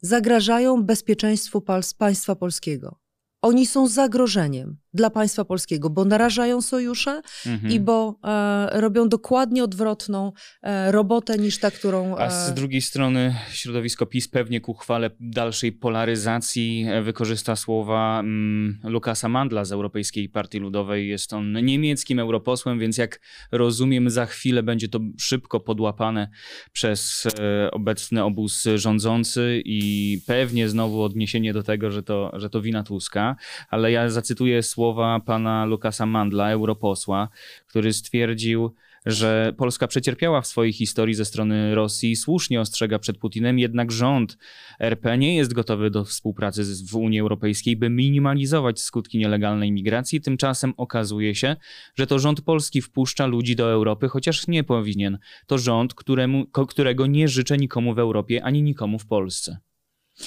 zagrażają 0.01 0.83
bezpieczeństwu 0.83 1.63
państwa 1.97 2.35
polskiego. 2.35 2.99
Oni 3.41 3.67
są 3.67 3.87
zagrożeniem 3.87 4.77
dla 4.93 5.09
państwa 5.09 5.45
polskiego, 5.45 5.89
bo 5.89 6.05
narażają 6.05 6.61
sojusze 6.61 7.21
mhm. 7.45 7.73
i 7.73 7.79
bo 7.79 8.19
e, 8.23 8.81
robią 8.81 9.09
dokładnie 9.09 9.63
odwrotną 9.63 10.31
e, 10.61 10.91
robotę 10.91 11.37
niż 11.37 11.59
ta, 11.59 11.71
którą. 11.71 12.17
E... 12.17 12.19
A 12.19 12.29
z 12.29 12.53
drugiej 12.53 12.81
strony 12.81 13.35
środowisko 13.51 14.05
PiS 14.05 14.27
pewnie 14.27 14.61
ku 14.61 14.73
chwale 14.73 15.11
dalszej 15.19 15.71
polaryzacji 15.71 16.85
e, 16.89 17.01
wykorzysta 17.01 17.55
słowa 17.55 18.19
mm, 18.19 18.79
Lukasa 18.83 19.29
Mandla 19.29 19.65
z 19.65 19.71
Europejskiej 19.71 20.29
Partii 20.29 20.59
Ludowej. 20.59 21.09
Jest 21.09 21.33
on 21.33 21.65
niemieckim 21.65 22.19
europosłem, 22.19 22.79
więc 22.79 22.97
jak 22.97 23.19
rozumiem, 23.51 24.09
za 24.09 24.25
chwilę 24.25 24.63
będzie 24.63 24.89
to 24.89 24.99
szybko 25.17 25.59
podłapane 25.59 26.29
przez 26.71 27.27
e, 27.39 27.71
obecny 27.71 28.23
obóz 28.23 28.65
rządzący 28.75 29.61
i 29.65 30.21
pewnie 30.27 30.69
znowu 30.69 31.03
odniesienie 31.03 31.53
do 31.53 31.63
tego, 31.63 31.91
że 31.91 32.03
to, 32.03 32.31
że 32.33 32.49
to 32.49 32.61
wina 32.61 32.83
Tuska. 32.83 33.35
Ale 33.69 33.91
ja 33.91 34.09
zacytuję 34.09 34.63
słowa 34.63 34.78
słowa 34.79 35.19
pana 35.19 35.65
Lukasa 35.65 36.05
Mandla, 36.05 36.51
europosła, 36.51 37.29
który 37.67 37.93
stwierdził, 37.93 38.73
że 39.05 39.53
Polska 39.57 39.87
przecierpiała 39.87 40.41
w 40.41 40.47
swojej 40.47 40.73
historii 40.73 41.15
ze 41.15 41.25
strony 41.25 41.75
Rosji, 41.75 42.15
słusznie 42.15 42.61
ostrzega 42.61 42.99
przed 42.99 43.17
Putinem, 43.17 43.59
jednak 43.59 43.91
rząd 43.91 44.37
RP 44.79 45.17
nie 45.17 45.35
jest 45.35 45.53
gotowy 45.53 45.89
do 45.89 46.05
współpracy 46.05 46.63
w 46.89 46.95
Unii 46.95 47.19
Europejskiej, 47.19 47.77
by 47.77 47.89
minimalizować 47.89 48.81
skutki 48.81 49.17
nielegalnej 49.17 49.71
migracji. 49.71 50.21
Tymczasem 50.21 50.73
okazuje 50.77 51.35
się, 51.35 51.55
że 51.95 52.07
to 52.07 52.19
rząd 52.19 52.41
polski 52.41 52.81
wpuszcza 52.81 53.25
ludzi 53.25 53.55
do 53.55 53.71
Europy, 53.71 54.07
chociaż 54.09 54.47
nie 54.47 54.63
powinien. 54.63 55.17
To 55.47 55.57
rząd, 55.57 55.93
któremu, 55.93 56.45
którego 56.45 57.07
nie 57.07 57.27
życzę 57.27 57.57
nikomu 57.57 57.93
w 57.93 57.99
Europie 57.99 58.43
ani 58.43 58.61
nikomu 58.61 58.99
w 58.99 59.05
Polsce. 59.05 59.57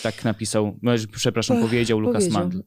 Tak 0.02 0.24
napisał, 0.24 0.78
przepraszam, 1.12 1.60
powiedział 1.60 2.00
Lukas 2.00 2.28
Mandl. 2.28 2.58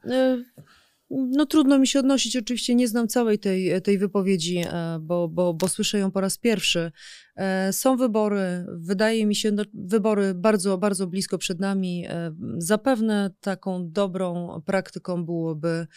No 1.10 1.46
trudno 1.46 1.80
mi 1.80 1.88
się 1.88 2.00
odnosić, 2.00 2.38
oczywiście 2.38 2.76
nie 2.76 2.88
znam 2.88 3.08
całej 3.08 3.40
tej, 3.40 3.82
tej 3.82 3.98
wypowiedzi, 3.98 4.58
e, 4.58 4.98
bo, 5.02 5.28
bo, 5.28 5.54
bo 5.54 5.68
słyszę 5.68 6.00
ją 6.00 6.12
po 6.12 6.22
raz 6.22 6.38
pierwszy. 6.38 6.92
E, 7.36 7.74
są 7.74 7.98
wybory, 7.98 8.66
wydaje 8.68 9.26
mi 9.26 9.36
się, 9.36 9.52
no, 9.52 9.64
wybory 9.74 10.34
bardzo, 10.34 10.78
bardzo 10.78 11.08
blisko 11.08 11.38
przed 11.38 11.60
nami. 11.60 12.06
E, 12.08 12.36
zapewne 12.58 13.32
taką 13.42 13.92
dobrą 13.92 14.62
praktyką 14.66 15.26
byłoby 15.26 15.88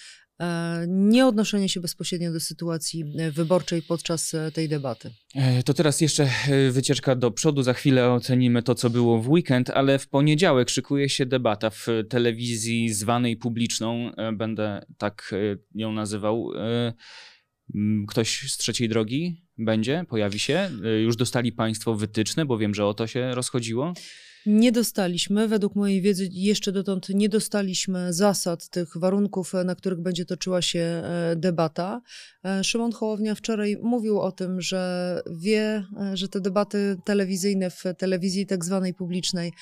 E, 0.40 0.85
nie 0.88 1.26
odnoszenie 1.26 1.68
się 1.68 1.80
bezpośrednio 1.80 2.33
do 2.33 2.40
sytuacji 2.40 3.04
wyborczej 3.33 3.83
podczas 3.83 4.33
tej 4.54 4.68
debaty. 4.68 5.11
To 5.64 5.75
teraz 5.75 6.00
jeszcze 6.00 6.30
wycieczka 6.71 7.16
do 7.16 7.30
przodu. 7.30 7.62
Za 7.62 7.75
chwilę 7.75 8.12
ocenimy 8.12 8.62
to, 8.62 8.75
co 8.75 8.90
było 8.90 9.23
w 9.23 9.28
weekend, 9.28 9.71
ale 9.71 9.99
w 9.99 10.09
poniedziałek 10.09 10.71
szykuje 10.71 11.09
się 11.09 11.26
debata 11.26 11.71
w 11.71 11.87
telewizji 12.09 12.95
zwanej 12.95 13.37
publiczną. 13.37 14.11
Będę 14.33 14.83
tak 14.99 15.35
ją 15.75 15.92
nazywał. 15.92 16.50
Ktoś 18.09 18.53
z 18.53 18.57
trzeciej 18.57 18.89
drogi 18.89 19.43
będzie, 19.59 20.05
pojawi 20.09 20.39
się. 20.39 20.71
Już 21.05 21.17
dostali 21.17 21.53
Państwo 21.53 21.95
wytyczne, 21.95 22.47
bo 22.47 22.59
wiem, 22.59 22.75
że 22.75 22.87
o 22.87 22.95
to 22.95 23.07
się 23.07 23.35
rozchodziło. 23.35 23.93
Nie 24.50 24.73
dostaliśmy, 24.73 25.49
według 25.49 25.75
mojej 25.75 26.02
wiedzy 26.02 26.28
jeszcze 26.33 26.73
dotąd 26.73 27.09
nie 27.09 27.28
dostaliśmy 27.28 28.12
zasad 28.12 28.69
tych 28.69 28.97
warunków, 28.97 29.52
na 29.64 29.75
których 29.75 30.00
będzie 30.00 30.25
toczyła 30.25 30.62
się 30.62 30.78
e, 30.81 31.37
debata. 31.37 32.00
E, 32.45 32.64
Szymon 32.64 32.93
Hołownia 32.93 33.35
wczoraj 33.35 33.76
mówił 33.83 34.21
o 34.21 34.33
tym, 34.33 34.61
że 34.61 35.23
wie, 35.31 35.85
e, 36.00 36.17
że 36.17 36.28
te 36.28 36.40
debaty 36.40 36.97
telewizyjne 37.05 37.71
w 37.71 37.85
telewizji 37.99 38.47
tak 38.47 38.64
zwanej 38.64 38.95
publicznej 38.95 39.52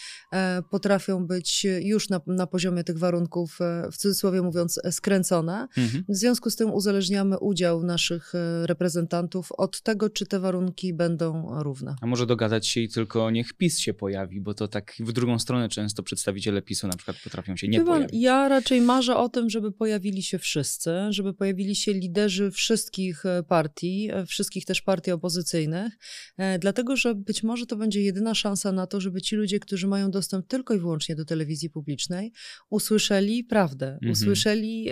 potrafią 0.70 1.26
być 1.26 1.66
już 1.80 2.08
na, 2.08 2.20
na 2.26 2.46
poziomie 2.46 2.84
tych 2.84 2.98
warunków, 2.98 3.58
w 3.92 3.96
cudzysłowie 3.96 4.42
mówiąc, 4.42 4.80
skręcone. 4.90 5.68
Mhm. 5.76 6.04
W 6.08 6.16
związku 6.16 6.50
z 6.50 6.56
tym 6.56 6.72
uzależniamy 6.72 7.38
udział 7.38 7.82
naszych 7.82 8.32
reprezentantów 8.64 9.52
od 9.52 9.82
tego, 9.82 10.10
czy 10.10 10.26
te 10.26 10.40
warunki 10.40 10.94
będą 10.94 11.62
równe. 11.62 11.96
A 12.00 12.06
może 12.06 12.26
dogadać 12.26 12.66
się 12.66 12.80
i 12.80 12.88
tylko 12.88 13.30
niech 13.30 13.52
PiS 13.52 13.78
się 13.78 13.94
pojawi, 13.94 14.40
bo 14.40 14.54
to 14.54 14.68
tak 14.76 14.94
w 15.00 15.12
drugą 15.12 15.38
stronę 15.38 15.68
często 15.68 16.02
przedstawiciele 16.02 16.62
PiSu 16.62 16.86
na 16.86 16.96
przykład 16.96 17.16
potrafią 17.24 17.56
się 17.56 17.68
nie 17.68 17.78
Chyba 17.78 17.92
pojawić. 17.92 18.20
Ja 18.22 18.48
raczej 18.48 18.80
marzę 18.80 19.16
o 19.16 19.28
tym, 19.28 19.50
żeby 19.50 19.72
pojawili 19.72 20.22
się 20.22 20.38
wszyscy, 20.38 20.90
żeby 21.10 21.34
pojawili 21.34 21.76
się 21.76 21.92
liderzy 21.92 22.50
wszystkich 22.50 23.26
e, 23.26 23.42
partii, 23.42 24.08
e, 24.12 24.26
wszystkich 24.26 24.64
też 24.64 24.82
partii 24.82 25.10
opozycyjnych, 25.10 25.98
e, 26.36 26.58
dlatego 26.58 26.96
że 26.96 27.14
być 27.14 27.42
może 27.42 27.66
to 27.66 27.76
będzie 27.76 28.02
jedyna 28.02 28.34
szansa 28.34 28.72
na 28.72 28.86
to, 28.86 29.00
żeby 29.00 29.22
ci 29.22 29.36
ludzie, 29.36 29.60
którzy 29.60 29.86
mają 29.86 30.10
dostęp 30.10 30.46
tylko 30.46 30.74
i 30.74 30.78
wyłącznie 30.78 31.16
do 31.16 31.24
telewizji 31.24 31.70
publicznej, 31.70 32.32
usłyszeli 32.70 33.44
prawdę, 33.44 33.92
mhm. 33.92 34.12
usłyszeli 34.12 34.90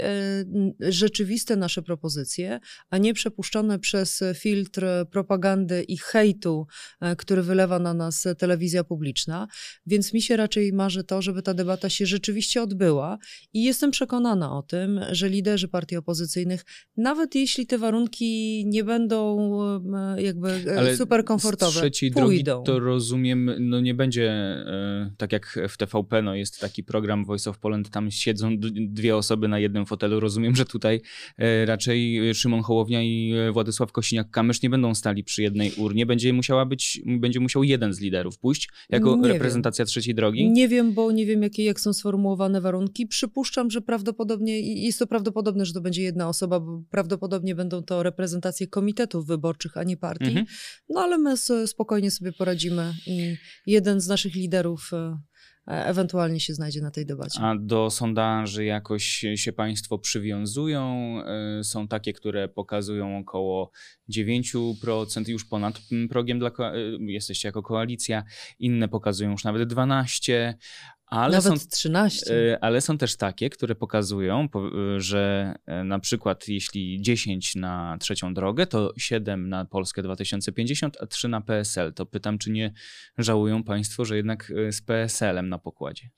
rzeczywiste 0.80 1.56
nasze 1.56 1.82
propozycje, 1.82 2.60
a 2.90 2.98
nie 2.98 3.14
przepuszczone 3.14 3.78
przez 3.78 4.22
filtr 4.34 4.86
propagandy 5.10 5.82
i 5.82 5.96
hejtu, 5.96 6.66
który 7.18 7.42
wylewa 7.42 7.78
na 7.78 7.94
nas 7.94 8.26
telewizja 8.38 8.84
publiczna. 8.84 9.48
Więc 9.86 10.12
mi 10.12 10.22
się 10.22 10.36
raczej 10.36 10.72
marzy 10.72 11.04
to, 11.04 11.22
żeby 11.22 11.42
ta 11.42 11.54
debata 11.54 11.88
się 11.88 12.06
rzeczywiście 12.06 12.62
odbyła 12.62 13.18
i 13.52 13.64
jestem 13.64 13.90
przekonana 13.90 14.58
o 14.58 14.62
tym, 14.62 15.00
że 15.10 15.28
liderzy 15.28 15.68
partii 15.68 15.96
opozycyjnych, 15.96 16.64
nawet 16.96 17.34
jeśli 17.34 17.66
te 17.66 17.78
warunki 17.78 18.64
nie 18.66 18.84
będą 18.84 19.38
e, 19.94 20.22
jakby 20.22 20.48
e, 20.48 20.78
Ale 20.78 20.96
super 20.96 21.24
komfortowe, 21.24 21.80
trzeciej 21.80 22.10
pójdą. 22.10 22.52
drogi 22.52 22.66
to 22.66 22.78
rozumiem, 22.78 23.50
no 23.58 23.80
nie 23.80 23.94
będzie 23.94 24.30
e, 24.30 25.14
tak 25.16 25.32
jak 25.32 25.58
w 25.68 25.76
TVP, 25.76 26.22
no 26.22 26.34
jest 26.34 26.60
taki 26.60 26.84
program 26.84 27.24
Voice 27.24 27.50
of 27.50 27.58
Poland, 27.58 27.90
tam 27.90 28.10
siedzą 28.10 28.50
dwie 28.88 29.16
osoby 29.16 29.48
na 29.48 29.58
jednym 29.58 29.86
fotelu. 29.86 30.20
Rozumiem, 30.20 30.56
że 30.56 30.64
tutaj 30.64 31.00
raczej 31.64 32.20
Szymon 32.34 32.62
Hołownia 32.62 33.02
i 33.02 33.34
Władysław 33.52 33.92
Kosiniak-Kamysz 33.92 34.62
nie 34.62 34.70
będą 34.70 34.94
stali 34.94 35.24
przy 35.24 35.42
jednej 35.42 35.72
urnie. 35.76 36.06
Będzie 36.06 36.32
musiała 36.32 36.66
być, 36.66 37.00
będzie 37.06 37.40
musiał 37.40 37.64
jeden 37.64 37.92
z 37.92 38.00
liderów 38.00 38.38
pójść 38.38 38.68
jako 38.90 39.16
nie 39.16 39.38
reprezentacja 39.54 39.84
reprezentacja 39.84 39.84
trzeciej 39.84 40.14
drogi? 40.14 40.50
Nie 40.50 40.68
wiem, 40.68 40.94
bo 40.94 41.12
nie 41.12 41.26
wiem, 41.26 41.42
jakie, 41.42 41.64
jak 41.64 41.80
są 41.80 41.92
sformułowane 41.92 42.60
warunki. 42.60 43.06
Przypuszczam, 43.06 43.70
że 43.70 43.80
prawdopodobnie, 43.80 44.60
jest 44.60 44.98
to 44.98 45.06
prawdopodobne, 45.06 45.66
że 45.66 45.72
to 45.72 45.80
będzie 45.80 46.02
jedna 46.02 46.28
osoba, 46.28 46.60
bo 46.60 46.82
prawdopodobnie 46.90 47.54
będą 47.54 47.82
to 47.82 48.02
reprezentacje 48.02 48.66
komitetów 48.66 49.26
wyborczych, 49.26 49.76
a 49.76 49.84
nie 49.84 49.96
partii. 49.96 50.28
Mhm. 50.28 50.46
No 50.88 51.00
ale 51.00 51.18
my 51.18 51.36
spokojnie 51.66 52.10
sobie 52.10 52.32
poradzimy 52.32 52.94
i 53.06 53.36
jeden 53.66 54.00
z 54.00 54.08
naszych 54.08 54.34
liderów 54.34 54.90
E, 54.92 55.18
ewentualnie 55.66 56.40
się 56.40 56.54
znajdzie 56.54 56.80
na 56.80 56.90
tej 56.90 57.06
debacie. 57.06 57.40
A 57.40 57.54
do 57.58 57.90
sondaży 57.90 58.64
jakoś 58.64 59.24
się 59.34 59.52
Państwo 59.52 59.98
przywiązują? 59.98 61.14
E, 61.26 61.64
są 61.64 61.88
takie, 61.88 62.12
które 62.12 62.48
pokazują 62.48 63.18
około 63.18 63.70
9%, 64.10 65.28
już 65.28 65.44
ponad 65.44 65.80
progiem 66.10 66.38
dla 66.38 66.48
e, 66.48 66.72
jesteście 67.00 67.48
jako 67.48 67.62
koalicja, 67.62 68.24
inne 68.58 68.88
pokazują 68.88 69.30
już 69.30 69.44
nawet 69.44 69.72
12%, 69.72 70.54
ale 71.06 71.36
Nawet 71.36 71.62
są, 71.62 71.68
13. 71.68 72.52
E, 72.52 72.64
ale 72.64 72.80
są 72.80 72.98
też 72.98 73.16
takie, 73.16 73.50
które 73.50 73.74
pokazują, 73.74 74.48
że 74.96 75.54
e, 75.66 75.84
na 75.84 75.98
przykład 75.98 76.48
jeśli 76.48 77.02
10 77.02 77.54
na 77.54 77.96
trzecią 78.00 78.34
drogę, 78.34 78.66
to 78.66 78.92
7 78.96 79.48
na 79.48 79.64
Polskę 79.64 80.02
2050, 80.02 80.96
a 81.00 81.06
3 81.06 81.28
na 81.28 81.40
PSL. 81.40 81.94
To 81.94 82.06
pytam, 82.06 82.38
czy 82.38 82.50
nie 82.50 82.72
żałują 83.18 83.64
Państwo, 83.64 84.04
że 84.04 84.16
jednak 84.16 84.52
e, 84.68 84.72
z 84.72 84.82
PSL-em 84.82 85.48
na 85.48 85.58
pokładzie? 85.58 86.08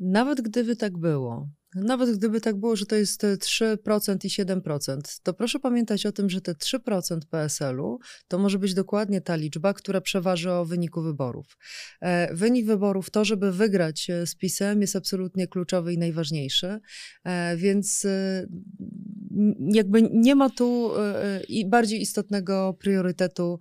Nawet 0.00 0.40
gdyby 0.40 0.76
tak 0.76 0.98
było, 0.98 1.48
nawet 1.76 2.16
gdyby 2.16 2.40
tak 2.40 2.56
było, 2.56 2.76
że 2.76 2.86
to 2.86 2.96
jest 2.96 3.22
3% 3.22 4.24
i 4.24 4.28
7%, 4.28 5.20
to 5.22 5.34
proszę 5.34 5.58
pamiętać 5.58 6.06
o 6.06 6.12
tym, 6.12 6.30
że 6.30 6.40
te 6.40 6.52
3% 6.52 7.18
PSL-u 7.30 7.98
to 8.28 8.38
może 8.38 8.58
być 8.58 8.74
dokładnie 8.74 9.20
ta 9.20 9.36
liczba, 9.36 9.74
która 9.74 10.00
przeważy 10.00 10.52
o 10.52 10.64
wyniku 10.64 11.02
wyborów. 11.02 11.56
E, 12.00 12.34
wynik 12.34 12.66
wyborów, 12.66 13.10
to 13.10 13.24
żeby 13.24 13.52
wygrać 13.52 14.10
e, 14.10 14.26
z 14.26 14.34
PiSem 14.34 14.80
jest 14.80 14.96
absolutnie 14.96 15.46
kluczowy 15.46 15.92
i 15.92 15.98
najważniejszy, 15.98 16.78
e, 17.24 17.56
więc 17.56 18.06
jakby 19.72 20.02
nie 20.02 20.34
ma 20.34 20.50
tu 20.50 20.92
bardziej 21.66 22.00
istotnego 22.00 22.76
priorytetu 22.80 23.58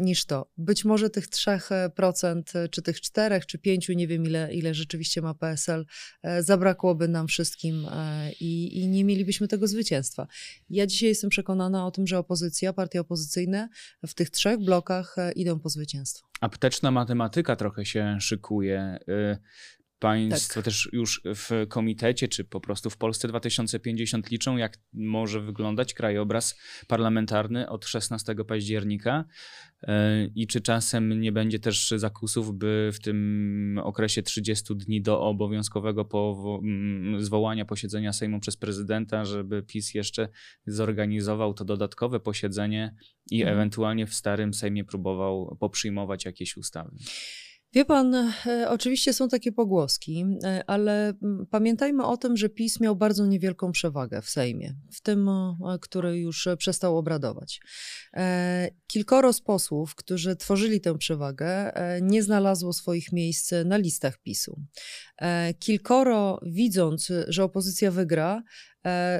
niż 0.00 0.26
to. 0.26 0.50
Być 0.56 0.84
może 0.84 1.10
tych 1.10 1.28
3%, 1.28 2.68
czy 2.70 2.82
tych 2.82 3.00
4, 3.00 3.40
czy 3.46 3.58
5, 3.58 3.88
nie 3.88 4.08
wiem 4.08 4.24
ile, 4.24 4.54
ile 4.54 4.74
rzeczywiście 4.74 5.22
ma 5.22 5.34
PSL, 5.34 5.86
zabrakłoby 6.40 7.08
nam 7.08 7.26
wszystkim 7.26 7.53
wszystkim 7.54 7.86
e, 7.92 8.32
i, 8.32 8.82
i 8.82 8.88
nie 8.88 9.04
mielibyśmy 9.04 9.48
tego 9.48 9.66
zwycięstwa. 9.66 10.26
Ja 10.70 10.86
dzisiaj 10.86 11.08
jestem 11.08 11.30
przekonana 11.30 11.86
o 11.86 11.90
tym, 11.90 12.06
że 12.06 12.18
opozycja, 12.18 12.72
partie 12.72 13.00
opozycyjne 13.00 13.68
w 14.06 14.14
tych 14.14 14.30
trzech 14.30 14.58
blokach 14.58 15.18
e, 15.18 15.32
idą 15.32 15.60
po 15.60 15.68
zwycięstwo. 15.68 16.26
Apteczna 16.40 16.90
matematyka 16.90 17.56
trochę 17.56 17.84
się 17.84 18.16
szykuje. 18.20 18.98
Państwo 20.04 20.54
tak. 20.54 20.64
też 20.64 20.88
już 20.92 21.20
w 21.24 21.66
komitecie, 21.68 22.28
czy 22.28 22.44
po 22.44 22.60
prostu 22.60 22.90
w 22.90 22.96
Polsce 22.96 23.28
2050 23.28 24.30
liczą, 24.30 24.56
jak 24.56 24.78
może 24.92 25.40
wyglądać 25.40 25.94
krajobraz 25.94 26.58
parlamentarny 26.88 27.68
od 27.68 27.86
16 27.86 28.34
października 28.48 29.24
e, 29.82 30.26
i 30.26 30.46
czy 30.46 30.60
czasem 30.60 31.20
nie 31.20 31.32
będzie 31.32 31.58
też 31.58 31.94
zakusów, 31.96 32.54
by 32.54 32.90
w 32.92 33.00
tym 33.00 33.80
okresie 33.84 34.22
30 34.22 34.76
dni 34.76 35.02
do 35.02 35.20
obowiązkowego 35.20 36.08
zwołania 37.18 37.64
posiedzenia 37.64 38.12
Sejmu 38.12 38.40
przez 38.40 38.56
prezydenta, 38.56 39.24
żeby 39.24 39.62
PiS 39.62 39.94
jeszcze 39.94 40.28
zorganizował 40.66 41.54
to 41.54 41.64
dodatkowe 41.64 42.20
posiedzenie 42.20 42.94
i 43.30 43.40
mhm. 43.40 43.58
ewentualnie 43.58 44.06
w 44.06 44.14
starym 44.14 44.54
Sejmie 44.54 44.84
próbował 44.84 45.56
poprzyjmować 45.60 46.24
jakieś 46.24 46.56
ustawy. 46.56 46.90
Wie 47.74 47.84
pan, 47.84 48.14
e, 48.14 48.66
oczywiście 48.70 49.12
są 49.12 49.28
takie 49.28 49.52
pogłoski, 49.52 50.24
e, 50.44 50.64
ale 50.66 51.12
pamiętajmy 51.50 52.04
o 52.04 52.16
tym, 52.16 52.36
że 52.36 52.48
PiS 52.48 52.80
miał 52.80 52.96
bardzo 52.96 53.26
niewielką 53.26 53.72
przewagę 53.72 54.22
w 54.22 54.28
Sejmie, 54.28 54.74
w 54.92 55.00
tym, 55.00 55.30
który 55.80 56.18
już 56.18 56.48
przestał 56.58 56.98
obradować. 56.98 57.60
E, 58.16 58.68
kilkoro 58.86 59.32
z 59.32 59.40
posłów, 59.40 59.94
którzy 59.94 60.36
tworzyli 60.36 60.80
tę 60.80 60.98
przewagę, 60.98 61.72
nie 62.02 62.22
znalazło 62.22 62.72
swoich 62.72 63.12
miejsc 63.12 63.52
na 63.64 63.76
listach 63.76 64.18
PiSu. 64.18 64.60
Kilkoro, 65.58 66.40
widząc, 66.42 67.12
że 67.28 67.44
opozycja 67.44 67.90
wygra, 67.90 68.42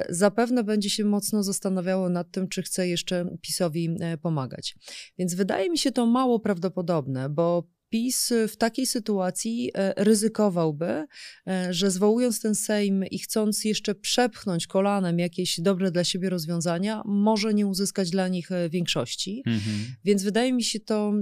zapewne 0.09 0.63
będzie 0.63 0.89
się 0.89 1.05
mocno 1.05 1.43
zastanawiało 1.43 2.09
nad 2.09 2.31
tym, 2.31 2.47
czy 2.47 2.61
chce 2.61 2.87
jeszcze 2.87 3.37
PiSowi 3.41 3.97
pomagać. 4.21 4.75
Więc 5.17 5.35
wydaje 5.35 5.69
mi 5.69 5.77
się 5.77 5.91
to 5.91 6.05
mało 6.05 6.39
prawdopodobne, 6.39 7.29
bo 7.29 7.74
PiS 7.95 8.33
w 8.47 8.57
takiej 8.57 8.85
sytuacji 8.85 9.71
e, 9.73 9.93
ryzykowałby, 10.03 11.05
e, 11.47 11.73
że 11.73 11.91
zwołując 11.91 12.41
ten 12.41 12.55
Sejm 12.55 13.05
i 13.11 13.19
chcąc 13.19 13.65
jeszcze 13.65 13.95
przepchnąć 13.95 14.67
kolanem 14.67 15.19
jakieś 15.19 15.59
dobre 15.59 15.91
dla 15.91 16.03
siebie 16.03 16.29
rozwiązania, 16.29 17.01
może 17.05 17.53
nie 17.53 17.67
uzyskać 17.67 18.09
dla 18.09 18.27
nich 18.27 18.51
e, 18.51 18.69
większości. 18.69 19.43
Mhm. 19.45 19.77
Więc 20.05 20.23
wydaje 20.23 20.53
mi 20.53 20.63
się 20.63 20.79
to 20.79 21.13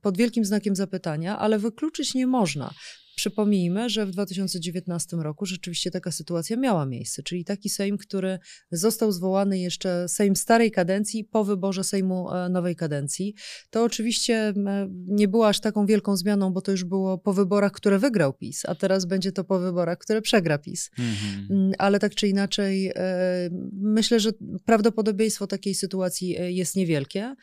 pod 0.00 0.16
wielkim 0.16 0.44
znakiem 0.44 0.76
zapytania, 0.76 1.38
ale 1.38 1.58
wykluczyć 1.58 2.14
nie 2.14 2.26
można. 2.26 2.74
Przypomnijmy, 3.14 3.90
że 3.90 4.06
w 4.06 4.10
2019 4.10 5.16
roku 5.16 5.46
rzeczywiście 5.46 5.90
taka 5.90 6.12
sytuacja 6.12 6.56
miała 6.56 6.86
miejsce, 6.86 7.22
czyli 7.22 7.44
taki 7.44 7.68
Sejm, 7.68 7.98
który 7.98 8.38
został 8.70 9.12
zwołany 9.12 9.58
jeszcze 9.58 10.08
Sejm 10.08 10.36
starej 10.36 10.70
kadencji 10.70 11.24
po 11.24 11.44
wyborze 11.44 11.84
Sejmu 11.84 12.32
e, 12.32 12.48
nowej 12.48 12.76
kadencji. 12.76 13.34
To 13.70 13.84
oczywiście 13.84 14.54
nie 15.06 15.28
była 15.28 15.48
aż 15.48 15.60
taką 15.60 15.86
wielką 15.86 16.16
zmianą, 16.16 16.52
bo 16.52 16.60
to 16.60 16.70
już 16.70 16.84
było 16.84 17.18
po 17.18 17.32
wyborach, 17.32 17.72
które 17.72 17.98
wygrał 17.98 18.32
PiS, 18.32 18.62
a 18.64 18.74
teraz 18.74 19.04
będzie 19.04 19.32
to 19.32 19.44
po 19.44 19.58
wyborach, 19.58 19.98
które 19.98 20.22
przegra 20.22 20.58
PiS. 20.58 20.90
Mhm. 20.98 21.46
Mm, 21.50 21.72
ale 21.78 21.98
tak 21.98 22.14
czy 22.14 22.28
inaczej, 22.28 22.92
e, 22.94 22.94
myślę, 23.72 24.20
że 24.20 24.30
prawdopodobieństwo 24.64 25.46
takiej 25.46 25.74
sytuacji 25.74 26.38
e, 26.38 26.52
jest 26.52 26.76
niewielkie. 26.76 27.34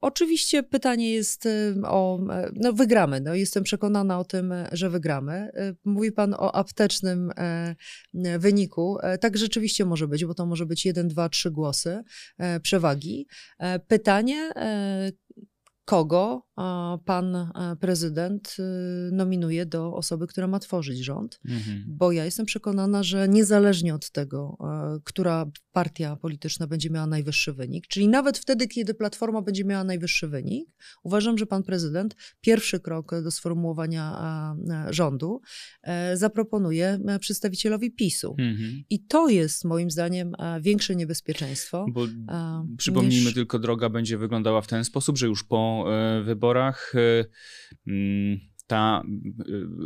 Oczywiście 0.00 0.62
pytanie 0.62 1.12
jest 1.12 1.48
o, 1.84 2.20
no 2.54 2.72
wygramy, 2.72 3.20
no 3.20 3.34
jestem 3.34 3.64
przekonana 3.64 4.18
o 4.18 4.24
tym, 4.24 4.54
że 4.72 4.90
wygramy. 4.90 5.32
E, 5.32 5.74
mówi 5.84 6.12
pan 6.12 6.34
o 6.34 6.54
aptecznym 6.54 7.30
e, 7.36 7.74
wyniku. 8.38 8.98
Tak 9.20 9.36
rzeczywiście 9.36 9.84
może 9.84 10.08
być, 10.08 10.24
bo 10.24 10.34
to 10.34 10.46
może 10.46 10.66
być 10.66 10.86
jeden, 10.86 11.08
dwa, 11.08 11.28
trzy 11.28 11.50
głosy 11.50 12.02
przewagi. 12.62 13.26
Pytanie, 13.88 14.50
kogo 15.88 16.48
pan 17.04 17.36
e, 17.36 17.76
prezydent 17.80 18.56
y, 18.58 19.12
nominuje 19.12 19.66
do 19.66 19.94
osoby, 19.94 20.26
która 20.26 20.46
ma 20.46 20.58
tworzyć 20.58 20.98
rząd. 20.98 21.40
Mhm. 21.44 21.84
Bo 21.86 22.12
ja 22.12 22.24
jestem 22.24 22.46
przekonana, 22.46 23.02
że 23.02 23.28
niezależnie 23.28 23.94
od 23.94 24.10
tego, 24.10 24.56
e, 24.60 25.00
która 25.04 25.46
partia 25.72 26.16
polityczna 26.16 26.66
będzie 26.66 26.90
miała 26.90 27.06
najwyższy 27.06 27.52
wynik, 27.52 27.86
czyli 27.86 28.08
nawet 28.08 28.38
wtedy, 28.38 28.68
kiedy 28.68 28.94
Platforma 28.94 29.42
będzie 29.42 29.64
miała 29.64 29.84
najwyższy 29.84 30.28
wynik, 30.28 30.68
uważam, 31.02 31.38
że 31.38 31.46
pan 31.46 31.62
prezydent 31.62 32.16
pierwszy 32.40 32.80
krok 32.80 33.22
do 33.22 33.30
sformułowania 33.30 34.18
e, 34.70 34.92
rządu 34.92 35.40
zaproponuje 36.14 36.98
przedstawicielowi 37.20 37.90
PiSu. 37.90 38.34
Mhm. 38.38 38.82
I 38.90 39.04
to 39.04 39.28
jest 39.28 39.64
moim 39.64 39.90
zdaniem 39.90 40.32
większe 40.60 40.96
niebezpieczeństwo. 40.96 41.86
Bo 41.92 42.06
przypomnijmy 42.78 43.24
niż... 43.24 43.34
tylko, 43.34 43.58
droga 43.58 43.88
będzie 43.88 44.18
wyglądała 44.18 44.60
w 44.60 44.66
ten 44.66 44.84
sposób, 44.84 45.18
że 45.18 45.26
już 45.26 45.44
po 45.44 45.77
wyborach 45.86 46.24
wyborach 46.24 46.92
y, 46.94 47.24
mm, 47.86 48.40
ta 48.68 49.02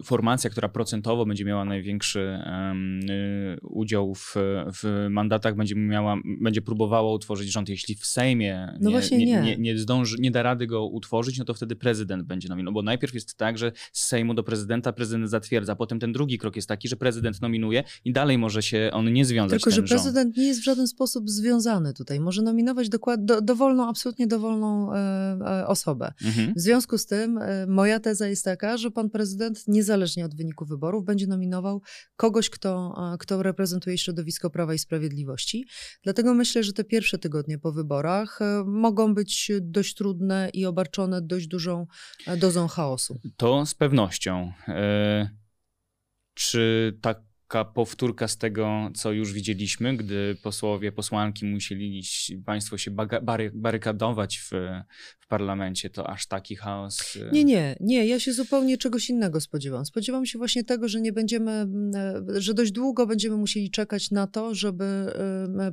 y, 0.01 0.03
formacja, 0.03 0.51
która 0.51 0.69
procentowo 0.69 1.27
będzie 1.27 1.45
miała 1.45 1.65
największy 1.65 2.21
y, 2.21 3.67
udział 3.67 4.15
w, 4.15 4.35
w 4.83 5.07
mandatach, 5.11 5.57
będzie, 5.57 5.75
miała, 5.75 6.17
będzie 6.41 6.63
próbowała 6.63 7.13
utworzyć 7.13 7.53
rząd. 7.53 7.69
Jeśli 7.69 7.95
w 7.95 8.07
Sejmie 8.07 8.79
no 8.81 8.91
nie, 9.11 9.19
nie, 9.19 9.41
nie. 9.41 9.57
nie, 9.57 9.79
zdąży, 9.79 10.17
nie 10.21 10.31
da 10.31 10.43
rady 10.43 10.67
go 10.67 10.87
utworzyć, 10.87 11.39
no 11.39 11.45
to 11.45 11.55
wtedy 11.55 11.77
prezydent 11.77 12.23
będzie 12.23 12.49
nominowany. 12.49 12.75
Bo 12.75 12.83
najpierw 12.83 13.15
jest 13.15 13.35
tak, 13.37 13.59
że 13.59 13.73
z 13.93 14.07
Sejmu 14.07 14.35
do 14.35 14.43
prezydenta 14.43 14.93
prezydent 14.93 15.31
zatwierdza. 15.31 15.77
Potem 15.77 16.01
ten 16.01 16.13
drugi 16.13 16.39
krok 16.39 16.57
jest 16.57 16.69
taki, 16.69 16.89
że 16.89 16.97
prezydent 16.97 17.41
nominuje 17.43 17.85
i 18.05 18.13
dalej 18.13 18.39
może 18.39 18.63
się 18.63 18.91
on 18.93 19.13
nie 19.13 19.25
związać. 19.25 19.63
Tylko, 19.63 19.77
że 19.77 19.83
prezydent 19.83 20.27
rząd. 20.27 20.37
nie 20.37 20.47
jest 20.47 20.61
w 20.61 20.65
żaden 20.65 20.87
sposób 20.87 21.31
związany 21.31 21.95
tutaj. 21.95 22.21
Może 22.21 22.43
nominować 22.43 22.89
dokład, 22.89 23.25
do, 23.25 23.41
dowolną, 23.41 23.89
absolutnie 23.89 24.27
dowolną 24.27 24.95
e, 24.95 24.97
e, 25.61 25.67
osobę. 25.67 26.13
Mhm. 26.25 26.55
W 26.57 26.61
związku 26.61 26.99
z 26.99 27.07
tym 27.07 27.39
e, 27.39 27.67
moja 27.67 28.01
teza 28.01 28.29
jest 28.29 28.45
taka, 28.45 28.72
że 28.77 28.91
pan 28.91 29.11
prezydent, 29.11 29.65
niezależnie 29.69 30.25
od 30.25 30.35
wyniku 30.35 30.65
wyborów, 30.65 31.05
będzie 31.05 31.27
nominował 31.27 31.83
kogoś, 32.17 32.51
kto, 32.51 32.95
kto 33.19 33.43
reprezentuje 33.43 33.99
środowisko 33.99 34.51
Prawa 34.51 34.75
i 34.75 34.79
Sprawiedliwości. 34.79 35.67
Dlatego 36.03 36.35
myślę, 36.35 36.63
że 36.63 36.73
te 36.73 36.85
pierwsze 36.85 37.19
tygodnie 37.19 37.59
po 37.59 37.73
wyborach 37.73 38.43
e, 38.43 38.65
mogą 38.67 39.15
być 39.15 39.53
dość 39.61 39.95
trudne 39.95 40.51
i 40.53 40.67
obarczone 40.67 41.23
dość 41.23 41.47
dużą 41.47 41.87
e, 42.27 42.37
dozą 42.37 42.69
chaosu. 42.69 43.21
To 43.37 43.67
z 43.67 43.75
pewnością. 43.75 44.53
E, 44.69 45.31
czy 46.35 46.93
tak 47.03 47.32
powtórka 47.75 48.29
z 48.29 48.39
tego, 48.39 48.91
co 48.95 49.13
już 49.13 49.33
widzieliśmy, 49.33 49.97
gdy 49.97 50.37
posłowie, 50.43 50.93
posłanki 50.93 51.45
musieli 51.47 52.03
państwo 52.47 52.79
się 52.79 52.91
barykadować 53.53 54.39
w, 54.39 54.51
w 55.21 55.27
parlamencie, 55.27 55.91
to 55.91 56.11
aż 56.11 56.27
taki 56.27 56.57
chaos. 56.57 57.17
Y, 57.17 57.31
nie, 57.33 57.45
nie, 57.45 57.77
nie. 57.81 58.07
Ja 58.07 58.21
się 58.21 58.33
zupełnie 58.33 58.79
czegoś 58.79 59.11
innego 59.11 59.41
spodziewam. 59.41 59.87
Spodziewam 59.87 60.27
się 60.27 60.39
właśnie 60.39 60.65
tego, 60.65 60.89
że 60.89 61.01
nie 61.01 61.13
będziemy, 61.13 61.51
mm, 61.53 61.91
e, 62.37 62.41
że 62.41 62.55
dość 62.55 62.73
długo 62.73 63.07
będziemy 63.07 63.37
musieli 63.37 63.71
czekać 63.71 64.11
na 64.11 64.27
to, 64.27 64.55
żeby 64.55 65.13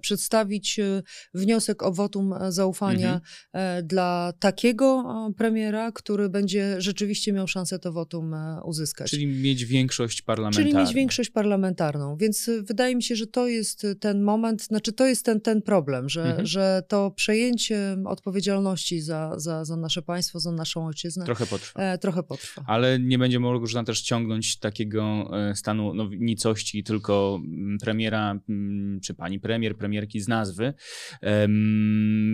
przedstawić 0.01 0.79
y, 0.79 1.03
wniosek 1.33 1.83
o 1.83 1.91
wotum 1.91 2.33
zaufania 2.49 3.13
mhm. 3.13 3.21
E, 3.53 3.83
dla 3.83 4.33
takiego 4.39 5.03
premiera, 5.37 5.91
który 5.91 6.29
będzie 6.29 6.81
rzeczywiście 6.81 7.33
miał 7.33 7.47
szansę 7.47 7.79
to 7.79 7.91
wotum 7.93 8.33
e, 8.33 8.61
uzyskać. 8.65 9.11
Czyli 9.11 9.27
mieć 9.27 9.65
większość 9.65 10.21
parlamentarną. 10.21 10.71
Czyli 10.71 10.83
mieć 10.83 10.93
większość 10.93 11.29
parlamentarną 11.29 11.68
Więc 12.17 12.47
y, 12.47 12.63
wydaje 12.63 12.95
mi 12.95 13.03
się, 13.03 13.15
że 13.15 13.27
to 13.27 13.47
jest 13.47 13.83
y, 13.83 13.95
ten 13.95 14.23
moment, 14.23 14.63
znaczy 14.63 14.93
to 14.93 15.05
jest 15.05 15.25
ten, 15.25 15.41
ten 15.41 15.61
problem, 15.61 16.09
że, 16.09 16.23
mhm. 16.23 16.45
że 16.45 16.83
to 16.87 17.11
przejęcie 17.11 17.97
odpowiedzialności 18.05 19.01
za, 19.01 19.39
za, 19.39 19.65
za 19.65 19.77
nasze 19.77 20.01
państwo, 20.01 20.39
za 20.39 20.51
naszą 20.51 20.85
ojczyznę 20.85 21.25
trochę 21.25 21.45
potrwa. 21.45 21.81
E, 21.81 21.97
trochę 21.97 22.23
potrwa. 22.23 22.63
Ale 22.67 22.99
nie 22.99 23.17
będzie 23.17 23.39
można 23.39 23.83
też 23.83 24.01
ciągnąć 24.01 24.59
takiego 24.59 25.29
e, 25.49 25.55
stanu 25.55 25.93
no, 25.93 26.09
nicości 26.19 26.83
tylko 26.83 27.39
mm, 27.45 27.77
premiera, 27.77 28.39
mm, 28.49 28.99
czy 28.99 29.13
pani 29.13 29.39
premier, 29.39 29.77
premierki 29.77 30.21
z 30.21 30.27
nazwy 30.27 30.73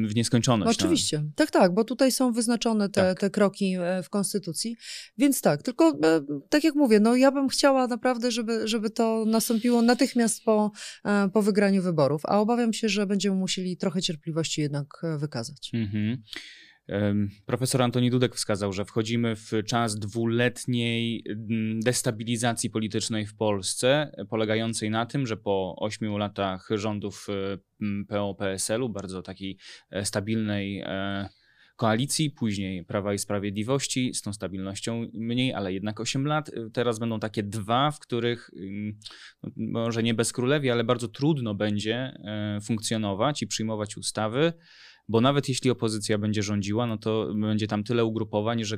w 0.08 0.16
nieskończoność. 0.16 0.80
No, 0.80 0.86
oczywiście. 0.86 1.22
No. 1.22 1.30
Tak, 1.36 1.52
tak, 1.52 1.74
bo 1.74 1.84
tutaj 1.84 2.12
są 2.12 2.32
wyznaczone 2.32 2.90
te, 2.90 3.02
tak. 3.02 3.20
te 3.20 3.30
kroki 3.30 3.76
e, 3.80 4.04
w 4.04 4.10
Konstytucji. 4.10 4.78
Więc 5.18 5.42
tak, 5.42 5.64
tylko 5.64 6.00
tak 6.50 6.64
jak 6.64 6.76
mówię, 6.76 7.00
no 7.00 7.16
ja 7.16 7.32
bym 7.32 7.50
chciała 7.50 7.88
naprawdę, 7.88 8.32
żeby, 8.32 8.68
żeby 8.68 8.90
to 8.90 9.25
nastąpiło 9.26 9.82
natychmiast 9.82 10.44
po, 10.44 10.72
e, 11.06 11.30
po 11.34 11.42
wygraniu 11.42 11.82
wyborów, 11.82 12.22
a 12.26 12.40
obawiam 12.40 12.74
się, 12.74 12.90
że 12.90 13.06
będziemy 13.06 13.36
musieli 13.36 13.78
trochę 13.78 14.02
cierpliwości 14.02 14.62
jednak 14.62 14.88
e, 15.04 15.18
wykazać. 15.18 15.72
Mhm. 15.74 16.18
Profesor 17.46 17.82
Antoni 17.82 18.10
Dudek 18.10 18.36
wskazał, 18.36 18.74
że 18.74 18.86
wchodzimy 18.86 19.36
w 19.36 19.52
czas 19.68 20.00
dwuletniej 20.00 21.24
mm, 21.30 21.80
destabilizacji 21.80 22.70
politycznej 22.70 23.26
w 23.26 23.36
Polsce, 23.36 24.12
polegającej 24.30 24.90
na 24.90 25.06
tym, 25.06 25.28
że 25.28 25.38
po 25.38 25.76
ośmiu 25.80 26.18
latach 26.18 26.68
rządów 26.72 27.28
e, 27.30 27.58
PO-PSL-u, 28.08 28.90
bardzo 28.90 29.22
takiej 29.22 29.58
stabilnej 30.04 30.84
koalicji, 31.76 32.32
później 32.32 32.86
Prawa 32.86 33.14
i 33.14 33.18
Sprawiedliwości 33.18 34.14
z 34.14 34.22
tą 34.22 34.34
stabilnością 34.34 35.08
mniej, 35.14 35.54
ale 35.54 35.74
jednak 35.74 36.00
8 36.00 36.26
lat. 36.28 36.52
Teraz 36.74 37.00
będą 37.00 37.20
takie 37.20 37.44
dwa, 37.44 37.92
w 37.92 38.00
których 38.00 38.52
no, 39.44 39.50
może 39.58 40.04
nie 40.04 40.14
bez 40.14 40.34
królewi, 40.34 40.70
ale 40.70 40.84
bardzo 40.84 41.08
trudno 41.08 41.56
będzie 41.56 41.96
e, 41.96 42.60
funkcjonować 42.62 43.42
i 43.42 43.48
przyjmować 43.48 43.98
ustawy 43.98 44.54
bo 45.08 45.22
nawet 45.22 45.50
jeśli 45.50 45.72
opozycja 45.72 46.18
będzie 46.18 46.44
rządziła, 46.44 46.88
no 46.88 46.98
to 46.98 47.34
będzie 47.34 47.68
tam 47.68 47.84
tyle 47.84 48.06
ugrupowań, 48.06 48.64
że 48.64 48.78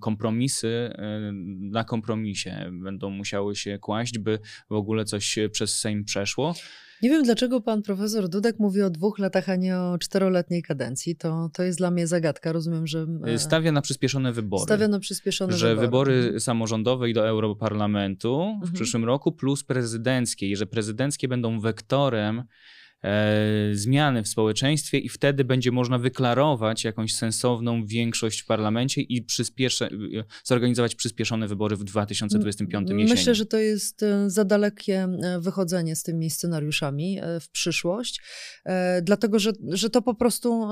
kompromisy 0.00 0.68
e, 0.68 1.32
na 1.60 1.84
kompromisie 1.84 2.70
będą 2.72 3.10
musiały 3.10 3.56
się 3.56 3.78
kłaść, 3.78 4.18
by 4.18 4.38
w 4.70 4.74
ogóle 4.74 5.04
coś 5.04 5.38
przez 5.52 5.78
Sejm 5.78 6.04
przeszło. 6.04 6.54
Nie 7.02 7.10
wiem, 7.10 7.22
dlaczego 7.22 7.60
pan 7.60 7.82
profesor 7.82 8.28
Dudek 8.28 8.58
mówi 8.58 8.82
o 8.82 8.90
dwóch 8.90 9.18
latach, 9.18 9.48
a 9.48 9.56
nie 9.56 9.78
o 9.78 9.98
czteroletniej 9.98 10.62
kadencji. 10.62 11.16
To, 11.16 11.50
to 11.52 11.62
jest 11.62 11.78
dla 11.78 11.90
mnie 11.90 12.06
zagadka. 12.06 12.52
Rozumiem, 12.52 12.86
że. 12.86 13.06
E, 13.24 13.38
stawia 13.38 13.72
na 13.72 13.80
przyspieszone 13.80 14.32
wybory. 14.32 14.62
Stawia 14.62 14.88
na 14.88 14.98
przyspieszone 14.98 15.52
że 15.52 15.68
wybory. 15.68 15.86
wybory 15.86 16.14
mhm. 16.14 16.40
samorządowe 16.40 17.10
i 17.10 17.14
do 17.14 17.28
Europarlamentu 17.28 18.38
w 18.38 18.54
mhm. 18.54 18.72
przyszłym 18.72 19.04
roku, 19.04 19.32
plus 19.32 19.64
prezydenckie, 19.64 20.46
i 20.46 20.56
że 20.56 20.66
prezydenckie 20.66 21.28
będą 21.28 21.60
wektorem 21.60 22.38
e, 22.38 22.44
zmiany 23.72 24.22
w 24.22 24.28
społeczeństwie 24.28 24.98
i 24.98 25.08
wtedy 25.08 25.44
będzie 25.44 25.72
można 25.72 25.98
wyklarować 25.98 26.84
jakąś 26.84 27.14
sensowną 27.14 27.86
większość 27.86 28.40
w 28.40 28.46
parlamencie 28.46 29.00
i 29.00 29.22
przyspiesze, 29.22 29.88
zorganizować 30.44 30.94
przyspieszone 30.94 31.48
wybory 31.48 31.76
w 31.76 31.84
2025 31.84 32.88
Myślę, 32.90 33.14
Myślę, 33.14 33.34
że 33.34 33.46
to 33.46 33.58
jest 33.58 34.02
e, 34.02 34.30
za 34.30 34.44
dalekie 34.44 35.08
e, 35.22 35.40
wychodzenie 35.40 35.96
z 35.96 36.02
tymi 36.02 36.30
scenariuszami 36.30 37.18
e, 37.18 37.40
w 37.40 37.50
przyszłość, 37.50 38.22
dlatego 39.02 39.38
że, 39.38 39.52
że 39.68 39.90
to 39.90 40.02
po 40.02 40.14
prostu 40.14 40.68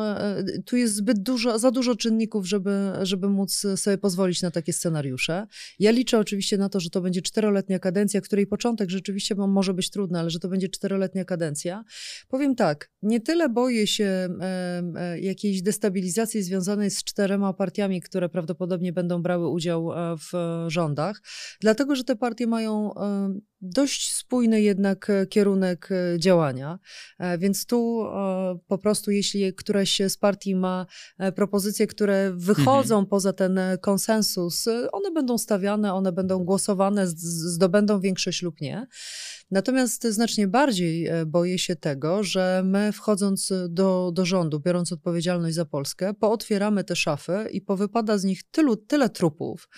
tu 0.66 0.76
jest 0.76 0.94
zbyt 0.94 1.22
dużo, 1.22 1.58
za 1.58 1.70
dużo 1.70 1.96
czynników, 1.96 2.46
żeby, 2.46 2.92
żeby 3.02 3.28
móc 3.28 3.66
sobie 3.76 3.98
pozwolić 3.98 4.42
na 4.42 4.50
takie 4.50 4.72
scenariusze. 4.72 5.46
Ja 5.78 5.90
liczę 5.90 6.18
oczywiście 6.18 6.58
na 6.58 6.68
to, 6.68 6.80
że 6.80 6.90
to 6.90 7.00
będzie 7.00 7.22
czteroletnia 7.22 7.78
kadencja, 7.78 8.20
której 8.20 8.46
początek 8.46 8.90
rzeczywiście 8.90 9.34
może 9.34 9.74
być 9.74 9.90
trudny, 9.90 10.18
ale 10.18 10.30
że 10.30 10.38
to 10.38 10.48
będzie 10.48 10.68
czteroletnia 10.68 11.24
kadencja. 11.24 11.84
Powiem 12.29 12.55
tak, 12.55 12.90
nie 13.02 13.20
tyle 13.20 13.48
boję 13.48 13.87
się 13.87 14.05
e, 14.05 14.83
e, 14.96 15.20
jakiejś 15.20 15.62
destabilizacji 15.62 16.42
związanej 16.42 16.90
z 16.90 17.05
czterema 17.05 17.52
partiami, 17.52 18.00
które 18.00 18.29
prawdopodobnie 18.29 18.92
będą 18.92 19.22
brały 19.22 19.48
udział 19.48 19.92
e, 19.92 20.16
w 20.16 20.33
rządach, 20.68 21.22
dlatego 21.61 21.96
że 21.96 22.05
te 22.05 22.16
partie 22.16 22.46
mają 22.46 22.94
e, 22.94 23.35
dość 23.61 24.14
spójny 24.14 24.62
jednak 24.62 25.12
kierunek 25.31 25.88
e, 25.90 26.18
działania. 26.18 26.79
E, 27.18 27.38
więc 27.38 27.66
tu 27.66 28.07
po 28.66 28.79
prostu, 28.79 29.11
jeśli 29.11 29.55
któraś 29.55 30.00
z 30.09 30.16
partii 30.16 30.55
ma 30.55 30.87
propozycje, 31.35 31.87
które 31.87 32.33
wychodzą 32.37 32.94
mhm. 32.94 33.07
poza 33.07 33.33
ten 33.33 33.61
konsensus, 33.81 34.64
one 34.92 35.11
będą 35.11 35.38
stawiane, 35.38 35.94
one 35.94 36.12
będą 36.12 36.44
głosowane, 36.44 37.07
zdobędą 37.07 38.00
większość 38.00 38.42
lub 38.42 38.61
nie. 38.61 38.87
Natomiast 39.50 40.06
znacznie 40.06 40.48
bardziej 40.48 41.09
boję 41.26 41.59
się 41.59 41.76
tego, 41.76 42.22
że 42.22 42.62
my 42.64 42.92
wchodząc 42.92 43.52
do, 43.68 44.11
do 44.14 44.24
rządu, 44.24 44.61
biorąc 44.61 44.92
odpowiedzialność 44.92 45.54
za 45.54 45.64
Polskę, 45.64 46.14
pootwieramy 46.14 46.85
te 46.85 46.96
szafy 46.96 47.46
i 47.50 47.61
powypada 47.61 48.18
z 48.18 48.24
nich 48.24 48.42
tylu, 48.50 48.76
tyle 48.76 49.11
trupów, 49.11 49.68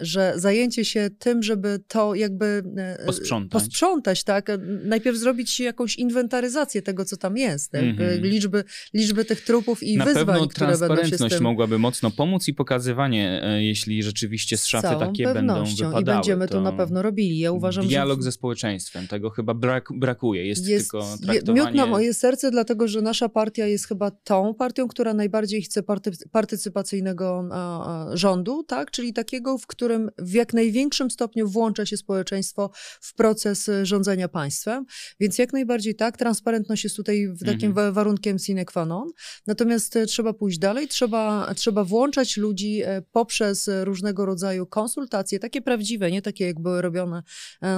że 0.00 0.32
zajęcie 0.36 0.84
się 0.84 1.10
tym, 1.18 1.42
żeby 1.42 1.78
to 1.88 2.14
jakby 2.14 2.62
posprzątać. 3.06 3.62
posprzątać, 3.62 4.24
tak? 4.24 4.48
Najpierw 4.84 5.16
zrobić 5.18 5.60
jakąś 5.60 5.96
inwentaryzację 5.96 6.82
tego, 6.82 7.04
co 7.04 7.16
tam 7.16 7.36
jest, 7.36 7.72
tak? 7.72 7.82
mm 7.82 7.96
-hmm. 7.96 8.22
liczby, 8.22 8.64
liczby 8.94 9.24
tych 9.24 9.40
trupów 9.44 9.82
i 9.82 9.96
Na 9.96 10.04
wyzwań, 10.04 10.26
pewno 10.26 10.48
które 10.48 10.66
będą 10.66 10.78
się 10.80 10.88
transparentność 10.88 11.40
mogłaby 11.40 11.78
mocno 11.78 12.10
pomóc 12.10 12.48
i 12.48 12.54
pokazywanie, 12.54 13.42
e, 13.44 13.64
jeśli 13.64 14.02
rzeczywiście 14.02 14.56
z 14.56 14.66
szafy 14.66 14.96
takie 14.98 15.24
będą 15.24 15.64
wypadały. 15.64 16.02
I 16.02 16.04
będziemy 16.04 16.48
to, 16.48 16.54
to 16.54 16.60
na 16.60 16.72
pewno 16.72 17.02
robili. 17.02 17.38
Ja 17.38 17.52
uważam, 17.52 17.86
dialog 17.86 18.18
że... 18.18 18.22
ze 18.22 18.32
społeczeństwem, 18.32 18.91
tego 19.10 19.30
chyba 19.30 19.54
brak, 19.54 19.88
brakuje. 19.94 20.46
Jest, 20.46 20.66
jest 20.66 20.90
tylko 20.90 21.16
traktowanie... 21.22 21.60
Miód 21.60 21.74
na 21.74 21.86
moje 21.86 22.14
serce, 22.14 22.50
dlatego 22.50 22.88
że 22.88 23.02
nasza 23.02 23.28
partia 23.28 23.66
jest 23.66 23.88
chyba 23.88 24.10
tą 24.10 24.54
partią, 24.54 24.88
która 24.88 25.14
najbardziej 25.14 25.62
chce 25.62 25.82
party, 25.82 26.10
partycypacyjnego 26.32 27.48
a, 27.52 28.10
a, 28.10 28.16
rządu, 28.16 28.62
tak? 28.62 28.90
czyli 28.90 29.12
takiego, 29.12 29.58
w 29.58 29.66
którym 29.66 30.10
w 30.18 30.32
jak 30.32 30.54
największym 30.54 31.10
stopniu 31.10 31.48
włącza 31.48 31.86
się 31.86 31.96
społeczeństwo 31.96 32.70
w 33.00 33.14
proces 33.14 33.68
e, 33.68 33.86
rządzenia 33.86 34.28
państwem. 34.28 34.86
Więc 35.20 35.38
jak 35.38 35.52
najbardziej 35.52 35.94
tak, 35.94 36.16
transparentność 36.16 36.84
jest 36.84 36.96
tutaj 36.96 37.28
takim 37.46 37.70
mhm. 37.70 37.94
warunkiem 37.94 38.38
sine 38.38 38.64
qua 38.64 38.86
non. 38.86 39.08
Natomiast 39.46 39.96
e, 39.96 40.06
trzeba 40.06 40.32
pójść 40.32 40.58
dalej, 40.58 40.88
trzeba, 40.88 41.54
trzeba 41.54 41.84
włączać 41.84 42.36
ludzi 42.36 42.82
e, 42.84 43.02
poprzez 43.12 43.70
różnego 43.82 44.26
rodzaju 44.26 44.66
konsultacje, 44.66 45.38
takie 45.38 45.62
prawdziwe, 45.62 46.10
nie 46.10 46.22
takie 46.22 46.46
jak 46.46 46.60
były 46.60 46.82
robione 46.82 47.22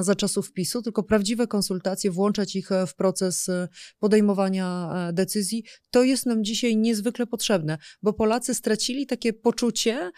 za 0.01 0.15
czasów 0.15 0.53
PiSu, 0.53 0.83
tylko 0.83 1.03
prawdziwe 1.05 1.47
konsultacje, 1.47 2.11
włączać 2.11 2.57
ich 2.57 2.69
w 2.87 2.95
proces 2.95 3.51
podejmowania 3.99 4.91
decyzji. 5.13 5.65
To 5.91 6.03
jest 6.03 6.27
nam 6.27 6.45
dzisiaj 6.45 6.77
niezwykle 6.77 7.27
potrzebne, 7.27 7.79
bo 8.03 8.13
Polacy 8.13 8.55
stracili 8.55 9.07
takie 9.07 9.33
poczucie 9.33 10.11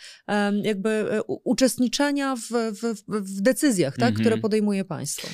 jakby 0.62 1.20
uczestniczenia 1.26 2.36
w, 2.36 2.50
w, 2.50 2.94
w 3.08 3.40
decyzjach, 3.40 3.96
tak, 3.96 4.14
które 4.14 4.26
mhm. 4.26 4.42
podejmuje 4.42 4.84
państwo. 4.84 5.28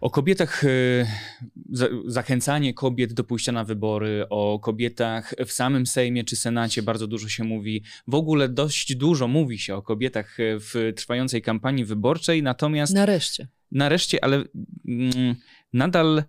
O 0.00 0.10
kobietach, 0.10 0.64
e, 0.64 0.68
zachęcanie 2.06 2.74
kobiet 2.74 3.12
do 3.12 3.24
pójścia 3.24 3.52
na 3.52 3.64
wybory, 3.64 4.26
o 4.30 4.58
kobietach 4.58 5.34
w 5.46 5.52
samym 5.52 5.86
Sejmie 5.86 6.24
czy 6.24 6.36
Senacie 6.36 6.82
bardzo 6.82 7.06
dużo 7.06 7.28
się 7.28 7.44
mówi. 7.44 7.84
W 8.06 8.14
ogóle 8.14 8.48
dość 8.48 8.94
dużo 8.94 9.28
mówi 9.28 9.58
się 9.58 9.74
o 9.74 9.82
kobietach 9.82 10.40
e, 10.40 10.58
w 10.58 10.92
trwającej 10.96 11.42
kampanii 11.42 11.84
wyborczej, 11.84 12.42
natomiast. 12.42 12.94
Nareszcie. 12.94 13.48
Nareszcie, 13.72 14.24
ale 14.24 14.44
mm, 14.88 15.34
nadal. 15.72 16.24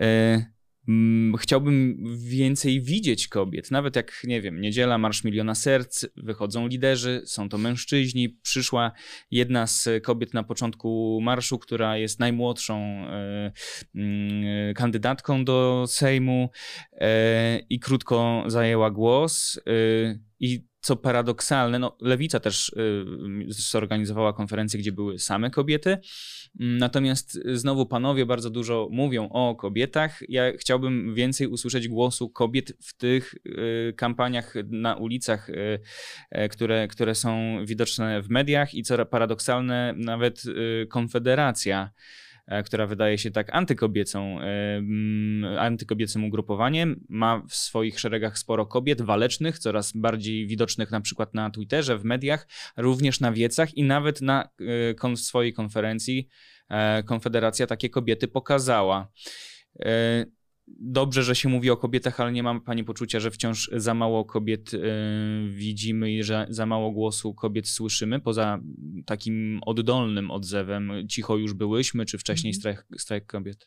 E, 0.00 0.58
Mm, 0.88 1.36
chciałbym 1.36 2.04
więcej 2.18 2.82
widzieć 2.82 3.28
kobiet. 3.28 3.70
Nawet 3.70 3.96
jak, 3.96 4.20
nie 4.24 4.40
wiem, 4.40 4.60
niedziela, 4.60 4.98
Marsz 4.98 5.24
Miliona 5.24 5.54
Serc, 5.54 6.06
wychodzą 6.16 6.66
liderzy, 6.66 7.22
są 7.24 7.48
to 7.48 7.58
mężczyźni. 7.58 8.28
Przyszła 8.28 8.92
jedna 9.30 9.66
z 9.66 9.88
kobiet 10.02 10.34
na 10.34 10.42
początku 10.42 11.20
marszu, 11.22 11.58
która 11.58 11.96
jest 11.96 12.20
najmłodszą 12.20 12.76
e, 13.06 13.52
mm, 13.94 14.74
kandydatką 14.74 15.44
do 15.44 15.84
Sejmu 15.88 16.50
e, 16.92 17.58
i 17.58 17.80
krótko 17.80 18.44
zajęła 18.46 18.90
głos. 18.90 19.60
E, 19.66 20.18
I 20.40 20.67
co 20.80 20.96
paradoksalne, 20.96 21.78
no, 21.78 21.96
Lewica 22.00 22.40
też 22.40 22.68
y, 22.68 23.04
zorganizowała 23.48 24.32
konferencję, 24.32 24.80
gdzie 24.80 24.92
były 24.92 25.18
same 25.18 25.50
kobiety. 25.50 25.98
Mm, 26.60 26.78
natomiast 26.78 27.38
znowu 27.52 27.86
panowie 27.86 28.26
bardzo 28.26 28.50
dużo 28.50 28.88
mówią 28.90 29.28
o 29.28 29.56
kobietach. 29.56 30.18
Ja 30.28 30.52
chciałbym 30.56 31.14
więcej 31.14 31.46
usłyszeć 31.46 31.88
głosu 31.88 32.30
kobiet 32.30 32.72
w 32.82 32.96
tych 32.96 33.34
y, 33.34 33.94
kampaniach 33.96 34.54
na 34.70 34.94
ulicach, 34.94 35.50
y, 35.50 35.80
y 36.44 36.48
które, 36.48 36.88
które 36.88 37.14
są 37.14 37.58
widoczne 37.64 38.22
w 38.22 38.30
mediach 38.30 38.74
i 38.74 38.82
co 38.82 39.06
paradoksalne, 39.06 39.94
nawet 39.96 40.44
y, 40.44 40.86
Konfederacja 40.86 41.78
E, 41.78 41.90
która 42.64 42.86
wydaje 42.86 43.18
się 43.18 43.30
tak 43.30 43.54
antykobiecą, 43.54 44.40
e, 44.40 45.60
antykobiecym 45.60 46.24
ugrupowaniem. 46.24 47.04
Ma 47.08 47.42
w 47.48 47.54
swoich 47.54 48.00
szeregach 48.00 48.38
sporo 48.38 48.66
kobiet 48.66 49.02
walecznych, 49.02 49.58
coraz 49.58 49.92
bardziej 49.92 50.46
widocznych 50.46 50.90
na 50.90 51.00
przykład 51.00 51.34
na 51.34 51.50
Twitterze, 51.50 51.98
w 51.98 52.04
mediach, 52.04 52.48
również 52.76 53.20
na 53.20 53.32
wiecach 53.32 53.74
i 53.74 53.82
nawet 53.82 54.20
na 54.20 54.48
e, 55.04 55.16
swojej 55.16 55.52
konferencji 55.52 56.28
Konfederacja 57.04 57.66
takie 57.66 57.90
kobiety 57.90 58.28
pokazała 58.28 59.12
dobrze, 60.80 61.22
że 61.22 61.34
się 61.34 61.48
mówi 61.48 61.70
o 61.70 61.76
kobietach, 61.76 62.20
ale 62.20 62.32
nie 62.32 62.42
mam 62.42 62.60
pani 62.60 62.84
poczucia, 62.84 63.20
że 63.20 63.30
wciąż 63.30 63.70
za 63.72 63.94
mało 63.94 64.24
kobiet 64.24 64.74
y, 64.74 64.80
widzimy 65.48 66.12
i 66.12 66.22
że 66.22 66.46
za 66.50 66.66
mało 66.66 66.90
głosu 66.90 67.34
kobiet 67.34 67.68
słyszymy, 67.68 68.20
poza 68.20 68.60
takim 69.06 69.60
oddolnym 69.66 70.30
odzewem. 70.30 70.92
Cicho 71.08 71.36
już 71.36 71.54
byłyśmy, 71.54 72.06
czy 72.06 72.18
wcześniej 72.18 72.54
mhm. 72.54 72.60
strajk, 72.60 73.00
strajk 73.00 73.26
kobiet? 73.26 73.66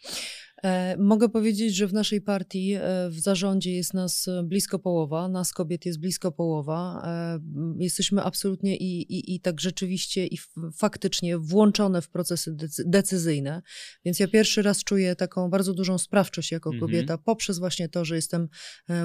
E, 0.64 0.98
mogę 0.98 1.30
powiedzieć, 1.30 1.76
że 1.76 1.88
w 1.88 1.94
naszej 1.94 2.22
partii 2.22 2.74
e, 2.74 2.82
w 3.10 3.20
zarządzie 3.20 3.76
jest 3.76 3.94
nas 3.94 4.30
blisko 4.44 4.80
połowa, 4.80 5.28
nas 5.28 5.54
kobiet 5.54 5.86
jest 5.86 6.00
blisko 6.00 6.32
połowa. 6.32 7.04
E, 7.06 7.40
jesteśmy 7.80 8.24
absolutnie 8.24 8.78
i, 8.78 9.02
i, 9.02 9.36
i 9.36 9.40
tak 9.40 9.62
rzeczywiście 9.62 10.28
i 10.28 10.38
faktycznie 10.78 11.38
włączone 11.38 12.02
w 12.02 12.10
procesy 12.10 12.56
decyzyjne, 12.86 13.62
więc 14.06 14.20
ja 14.20 14.28
pierwszy 14.28 14.62
raz 14.62 14.84
czuję 14.84 15.16
taką 15.16 15.50
bardzo 15.50 15.74
dużą 15.74 15.98
sprawczość 15.98 16.52
jako 16.52 16.70
mhm. 16.70 16.82
kobieta 16.82 17.18
poprzez 17.18 17.60
właśnie 17.60 17.90
to, 17.90 18.06
że 18.06 18.16
jestem 18.16 18.48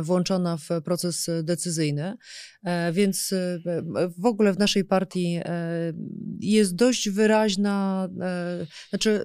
włączona 0.02 0.56
w 0.56 0.68
proces 0.84 1.30
decyzyjny. 1.42 2.14
Więc 2.92 3.34
w 4.18 4.26
ogóle 4.26 4.52
w 4.52 4.58
naszej 4.58 4.84
partii 4.84 5.40
jest 6.40 6.74
dość 6.74 7.10
wyraźna, 7.10 8.08
znaczy 8.90 9.24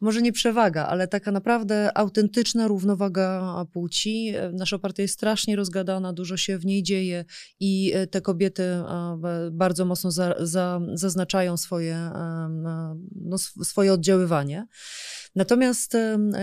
może 0.00 0.22
nie 0.22 0.32
przewaga, 0.32 0.86
ale 0.86 1.08
taka 1.08 1.32
naprawdę 1.32 1.61
naprawdę 1.62 1.98
autentyczna 1.98 2.68
równowaga 2.68 3.54
płci. 3.72 4.32
Nasza 4.52 4.78
partia 4.78 5.02
jest 5.02 5.14
strasznie 5.14 5.56
rozgadana, 5.56 6.12
dużo 6.12 6.36
się 6.36 6.58
w 6.58 6.66
niej 6.66 6.82
dzieje 6.82 7.24
i 7.60 7.92
te 8.10 8.20
kobiety 8.20 8.62
bardzo 9.52 9.84
mocno 9.84 10.10
za, 10.10 10.34
za, 10.40 10.80
zaznaczają 10.94 11.56
swoje, 11.56 12.10
no, 13.14 13.38
swoje 13.38 13.92
oddziaływanie. 13.92 14.66
Natomiast 15.34 15.96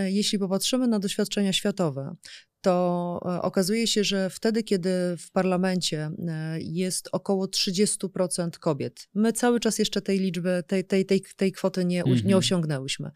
jeśli 0.04 0.38
popatrzymy 0.38 0.88
na 0.88 0.98
doświadczenia 0.98 1.52
światowe, 1.52 2.16
to 2.60 3.20
e, 3.24 3.42
okazuje 3.42 3.86
się, 3.86 4.04
że 4.04 4.30
wtedy, 4.30 4.62
kiedy 4.62 4.90
w 5.18 5.30
parlamencie 5.30 6.10
e, 6.28 6.60
jest 6.60 7.08
około 7.12 7.46
30% 7.46 8.50
kobiet, 8.50 9.08
my 9.14 9.32
cały 9.32 9.60
czas 9.60 9.78
jeszcze 9.78 10.02
tej 10.02 10.18
liczby, 10.18 10.62
tej, 10.66 10.84
tej, 10.84 11.06
tej, 11.06 11.22
tej 11.36 11.52
kwoty 11.52 11.84
nie, 11.84 12.02
nie 12.06 12.12
Mhm. 12.12 12.34
osiągnęłyśmy, 12.34 13.10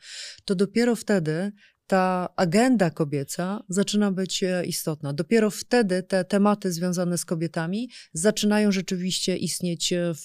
to 0.45 0.55
dopiero 0.55 0.97
wtedy 0.97 1.53
ta 1.87 2.29
agenda 2.37 2.91
kobieca 2.91 3.65
zaczyna 3.69 4.13
być 4.13 4.43
e, 4.43 4.65
istotna. 4.65 5.13
Dopiero 5.13 5.51
wtedy 5.51 6.03
te 6.03 6.25
tematy 6.25 6.73
związane 6.73 7.19
z 7.19 7.25
kobietami 7.25 7.91
zaczynają 8.13 8.73
rzeczywiście 8.73 9.37
istnieć 9.37 9.93
e, 9.93 10.15
w, 10.15 10.25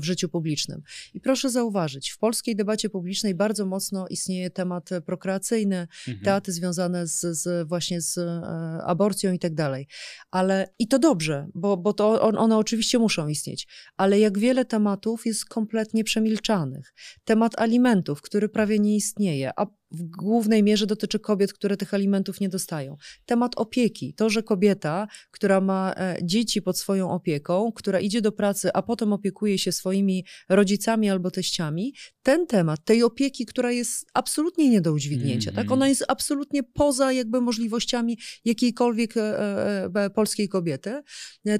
w 0.00 0.04
życiu 0.04 0.28
publicznym. 0.28 0.82
I 1.14 1.20
proszę 1.20 1.50
zauważyć, 1.50 2.10
w 2.10 2.18
polskiej 2.18 2.56
debacie 2.56 2.90
publicznej 2.90 3.34
bardzo 3.34 3.66
mocno 3.66 4.06
istnieje 4.08 4.50
temat 4.50 4.90
prokreacyjny, 5.06 5.88
Mhm. 6.08 6.24
tematy 6.24 6.52
związane 6.52 7.06
z, 7.06 7.20
z 7.20 7.68
właśnie 7.68 8.00
z 8.00 8.18
e, 8.18 8.42
aborcją 8.84 9.32
i 9.32 9.38
tak 9.38 9.54
dalej. 9.54 9.86
Ale 10.30 10.68
i 10.78 10.88
to 10.88 10.98
dobrze, 10.98 11.46
bo, 11.54 11.76
bo 11.76 11.92
to 11.92 12.22
on, 12.22 12.38
one 12.38 12.56
oczywiście 12.56 12.98
muszą 12.98 13.28
istnieć, 13.28 13.68
ale 13.96 14.18
jak 14.20 14.38
wiele 14.38 14.64
tematów 14.64 15.26
jest 15.26 15.44
kompletnie 15.44 16.04
przemilczanych. 16.04 16.94
Temat 17.24 17.58
alimentów, 17.58 18.22
który 18.22 18.48
prawie 18.48 18.78
nie 18.78 18.96
istnieje, 18.96 19.50
a 19.56 19.66
w 19.94 20.02
głównej 20.02 20.62
mierze 20.62 20.86
dotyczy 20.86 21.18
kobiet, 21.18 21.52
które 21.52 21.76
tych 21.76 21.94
alimentów 21.94 22.40
nie 22.40 22.48
dostają. 22.48 22.96
Temat 23.26 23.52
opieki, 23.56 24.14
to, 24.14 24.30
że 24.30 24.42
kobieta, 24.42 25.06
która 25.30 25.60
ma 25.60 25.94
e, 25.96 26.16
dzieci 26.22 26.62
pod 26.62 26.78
swoją 26.78 27.10
opieką, 27.10 27.72
która 27.74 28.00
idzie 28.00 28.20
do 28.22 28.32
pracy, 28.32 28.72
a 28.72 28.82
potem 28.82 29.12
opiekuje 29.12 29.58
się 29.58 29.72
swoimi 29.72 30.24
rodzicami 30.48 31.10
albo 31.10 31.30
teściami, 31.30 31.94
ten 32.22 32.46
temat, 32.46 32.84
tej 32.84 33.02
opieki, 33.02 33.46
która 33.46 33.72
jest 33.72 34.06
absolutnie 34.14 34.70
nie 34.70 34.80
do 34.80 34.92
udźwignięcia, 34.92 35.50
Mhm. 35.50 35.66
tak? 35.66 35.72
Ona 35.72 35.88
jest 35.88 36.04
absolutnie 36.08 36.62
poza 36.62 37.12
jakby 37.12 37.40
możliwościami 37.40 38.18
jakiejkolwiek 38.44 39.16
e, 39.16 39.20
e, 39.20 39.90
e, 39.94 40.10
polskiej 40.10 40.48
kobiety. 40.48 41.02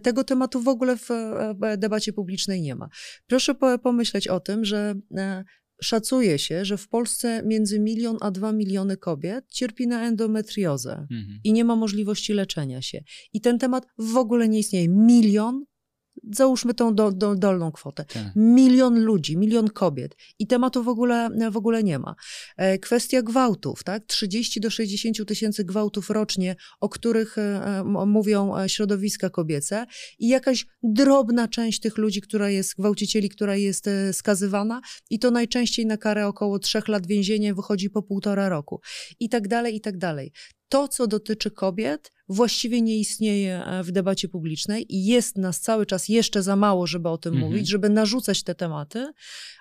Tego 0.03 0.25
tematu 0.25 0.61
w 0.61 0.69
ogóle 0.69 0.97
w 0.97 1.09
debacie 1.79 2.13
publicznej 2.13 2.63
nie 2.63 2.75
ma. 2.75 2.89
Proszę 3.27 3.55
po- 3.55 3.79
pomyśleć 3.79 4.29
o 4.29 4.41
tym, 4.41 4.65
że 4.65 4.95
e, 5.17 5.45
szacuje 5.83 6.39
się, 6.39 6.65
że 6.65 6.77
w 6.77 6.89
Polsce 6.89 7.43
między 7.47 7.81
milion 7.81 8.17
a 8.21 8.31
dwa 8.31 8.53
miliony 8.53 8.97
kobiet 8.97 9.45
cierpi 9.49 9.87
na 9.87 10.07
endometriozę 10.07 10.93
Mhm. 11.11 11.41
i 11.45 11.53
nie 11.53 11.65
ma 11.65 11.77
możliwości 11.77 12.33
leczenia 12.33 12.83
się. 12.83 13.05
I 13.33 13.41
ten 13.41 13.59
temat 13.59 13.87
w 13.99 14.17
ogóle 14.17 14.49
nie 14.49 14.59
istnieje. 14.59 14.89
Milion, 14.89 15.65
załóżmy 16.33 16.75
tą 16.75 16.95
do, 16.95 17.13
do, 17.13 17.35
dolną 17.35 17.73
kwotę, 17.73 18.05
Tak. 18.05 18.23
milion 18.37 19.05
ludzi, 19.05 19.37
milion 19.37 19.69
kobiet 19.69 20.17
i 20.39 20.47
tematu 20.47 20.85
w 20.85 20.89
ogóle, 20.89 21.31
w 21.51 21.57
ogóle 21.57 21.83
nie 21.83 21.99
ma. 21.99 22.15
E, 22.57 22.79
Kwestia 22.79 23.23
gwałtów, 23.23 23.85
tak? 23.85 24.07
30 24.07 24.61
do 24.61 24.71
60 24.71 25.29
tysięcy 25.29 25.65
gwałtów 25.65 26.11
rocznie, 26.11 26.57
o 26.81 26.89
których 26.89 27.39
e, 27.39 27.85
mówią 28.07 28.57
e, 28.57 28.69
środowiska 28.69 29.31
kobiece 29.31 29.87
i 30.19 30.29
jakaś 30.29 30.67
drobna 30.83 31.49
część 31.49 31.81
tych 31.81 31.99
ludzi, 31.99 32.21
która 32.21 32.51
jest, 32.51 32.75
gwałcicieli, 32.75 33.29
która 33.29 33.57
jest 33.57 33.91
skazywana 34.13 34.81
i 35.11 35.19
to 35.19 35.31
najczęściej 35.31 35.87
na 35.87 35.97
karę 35.97 36.27
około 36.27 36.59
trzech 36.59 36.89
lat 36.89 37.07
więzienia 37.07 37.55
wychodzi 37.55 37.91
po 37.91 38.03
półtora 38.03 38.49
roku 38.49 38.81
i 39.21 39.29
tak 39.29 39.49
dalej, 39.49 39.77
i 39.77 39.81
tak 39.81 39.99
dalej. 39.99 40.33
To, 40.75 40.89
co 40.89 41.07
dotyczy 41.07 41.51
kobiet, 41.51 42.13
właściwie 42.29 42.81
nie 42.81 42.99
istnieje 42.99 43.65
e, 43.65 43.83
w 43.83 43.93
debacie 43.93 44.29
publicznej 44.29 44.95
i 44.95 45.07
jest 45.07 45.39
nas 45.39 45.61
cały 45.61 45.87
czas 45.87 46.09
jeszcze 46.09 46.43
za 46.43 46.57
mało, 46.57 46.87
żeby 46.87 47.09
o 47.09 47.19
tym 47.19 47.35
Mhm. 47.35 47.53
mówić, 47.53 47.69
żeby 47.69 47.89
narzucać 47.89 48.43
te 48.43 48.55
tematy, 48.55 49.13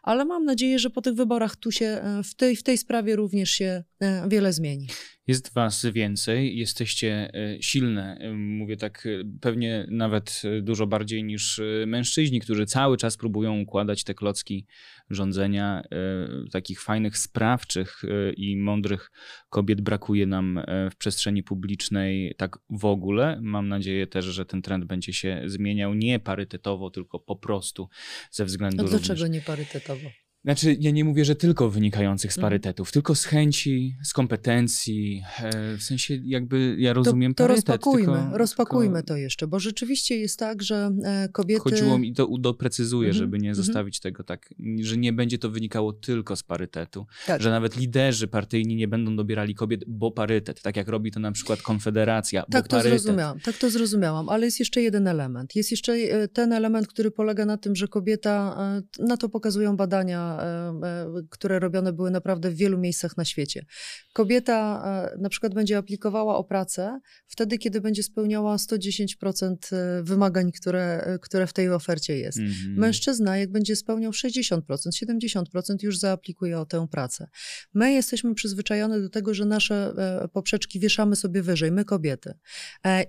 ale 0.03 0.25
mam 0.25 0.45
nadzieję, 0.45 0.79
że 0.79 0.89
po 0.89 1.01
tych 1.01 1.13
wyborach 1.13 1.55
tu 1.55 1.71
się 1.71 1.85
e, 1.85 2.21
w 2.23 2.35
tej, 2.35 2.55
w 2.55 2.63
tej 2.63 2.77
sprawie 2.77 3.15
również 3.15 3.49
się 3.49 3.83
e, 3.99 4.29
wiele 4.29 4.53
zmieni. 4.53 4.87
Jest 5.27 5.53
was 5.53 5.85
więcej, 5.85 6.57
jesteście 6.57 7.31
silne. 7.61 8.19
Mówię 8.35 8.77
tak 8.77 9.07
pewnie 9.41 9.87
nawet 9.91 10.41
dużo 10.61 10.87
bardziej 10.87 11.23
niż 11.23 11.61
mężczyźni, 11.87 12.39
którzy 12.41 12.65
cały 12.65 12.97
czas 12.97 13.17
próbują 13.17 13.59
układać 13.59 14.03
te 14.03 14.13
klocki 14.13 14.65
rządzenia. 15.13 15.83
E, 15.91 16.49
Takich 16.51 16.81
fajnych, 16.81 17.17
sprawczych 17.17 18.01
e, 18.03 18.33
i 18.33 18.57
mądrych 18.57 19.11
kobiet 19.49 19.81
brakuje 19.81 20.25
nam 20.25 20.57
e, 20.57 20.89
w 20.89 20.95
przestrzeni 20.95 21.43
publicznej 21.43 22.35
tak 22.37 22.59
w 22.69 22.85
ogóle. 22.85 23.39
Mam 23.41 23.67
nadzieję 23.67 24.07
też, 24.07 24.25
że 24.25 24.45
ten 24.45 24.61
trend 24.61 24.85
będzie 24.85 25.13
się 25.13 25.41
zmieniał 25.45 25.93
nie 25.93 26.19
parytetowo, 26.19 26.89
tylko 26.89 27.19
po 27.19 27.35
prostu 27.35 27.89
ze 28.31 28.45
względu 28.45 28.79
A 28.79 28.83
również 28.83 29.07
dlaczego 29.07 29.27
nie 29.27 29.41
parytetowo? 29.41 30.09
Znaczy, 30.45 30.77
ja 30.79 30.91
nie 30.91 31.05
mówię, 31.05 31.25
że 31.25 31.35
tylko 31.35 31.69
wynikających 31.69 32.33
z 32.33 32.37
Mhm. 32.37 32.45
parytetów, 32.51 32.91
tylko 32.91 33.15
z 33.15 33.25
chęci, 33.25 33.95
z 34.03 34.13
kompetencji. 34.13 35.23
E, 35.39 35.77
w 35.77 35.83
sensie, 35.83 36.19
jakby 36.23 36.75
ja 36.79 36.93
rozumiem 36.93 37.33
to, 37.33 37.43
to 37.43 37.47
parytet. 37.47 37.69
rozpakujmy, 37.69 38.19
tylko, 38.21 38.37
rozpakujmy 38.37 38.93
tylko 38.93 39.07
to 39.07 39.17
jeszcze, 39.17 39.47
bo 39.47 39.59
rzeczywiście 39.59 40.17
jest 40.17 40.39
tak, 40.39 40.63
że 40.63 40.91
e, 41.03 41.29
kobiety... 41.29 41.61
Chodziło 41.61 41.97
mi 41.97 42.13
to 42.13 42.27
doprecyzuję, 42.39 43.09
Mhm, 43.09 43.17
żeby 43.25 43.37
nie 43.39 43.49
mhm. 43.49 43.65
zostawić 43.65 43.99
tego 43.99 44.23
tak, 44.23 44.49
że 44.81 44.97
nie 44.97 45.13
będzie 45.13 45.37
to 45.37 45.49
wynikało 45.49 45.93
tylko 45.93 46.35
z 46.35 46.43
parytetu. 46.43 47.05
Tak. 47.27 47.41
Że 47.41 47.49
nawet 47.49 47.77
liderzy 47.77 48.27
partyjni 48.27 48.75
nie 48.75 48.87
będą 48.87 49.15
dobierali 49.15 49.55
kobiet, 49.55 49.83
bo 49.87 50.11
parytet. 50.11 50.61
Tak 50.61 50.77
jak 50.77 50.87
robi 50.87 51.11
to 51.11 51.19
na 51.19 51.31
przykład 51.31 51.61
Konfederacja, 51.61 52.43
Tak 52.51 52.67
to 52.67 52.77
parytet. 52.77 53.01
zrozumiałam, 53.01 53.39
tak 53.39 53.57
to 53.57 53.69
zrozumiałam, 53.69 54.29
ale 54.29 54.45
jest 54.45 54.59
jeszcze 54.59 54.81
jeden 54.81 55.07
element. 55.07 55.55
Jest 55.55 55.71
jeszcze 55.71 55.93
e, 55.93 56.27
ten 56.27 56.53
element, 56.53 56.87
który 56.87 57.11
polega 57.11 57.45
na 57.45 57.57
tym, 57.57 57.75
że 57.75 57.87
kobieta, 57.87 58.55
e, 58.99 59.03
na 59.05 59.17
to 59.17 59.29
pokazują 59.29 59.77
badania, 59.77 60.32
e, 60.41 60.87
e, 60.87 61.23
które 61.29 61.59
robione 61.59 61.93
były 61.93 62.11
naprawdę 62.11 62.49
w 62.51 62.55
wielu 62.55 62.77
miejscach 62.77 63.17
na 63.17 63.25
świecie. 63.25 63.65
Kobieta 64.13 64.83
e, 65.15 65.17
na 65.21 65.29
przykład 65.29 65.53
będzie 65.53 65.77
aplikowała 65.77 66.37
o 66.37 66.43
pracę 66.43 66.99
wtedy, 67.27 67.57
kiedy 67.57 67.81
będzie 67.81 68.03
spełniała 68.03 68.55
110% 68.55 69.55
e, 69.71 70.03
wymagań, 70.03 70.51
które, 70.51 71.17
które 71.21 71.47
w 71.47 71.53
tej 71.53 71.69
ofercie 71.69 72.17
jest. 72.17 72.37
Mhm. 72.39 72.73
Mężczyzna, 72.77 73.37
jak 73.37 73.51
będzie 73.51 73.75
spełniał 73.75 74.11
60%, 74.11 74.61
70%, 75.03 75.43
już 75.81 75.99
zaaplikuje 75.99 76.59
o 76.59 76.65
tę 76.65 76.87
pracę. 76.91 77.27
My 77.73 77.93
jesteśmy 77.93 78.35
przyzwyczajone 78.35 79.01
do 79.01 79.09
tego, 79.09 79.33
że 79.33 79.45
nasze 79.45 79.93
poprzeczki 80.33 80.79
wieszamy 80.79 81.15
sobie 81.15 81.41
wyżej, 81.41 81.71
my 81.71 81.85
kobiety. 81.85 82.33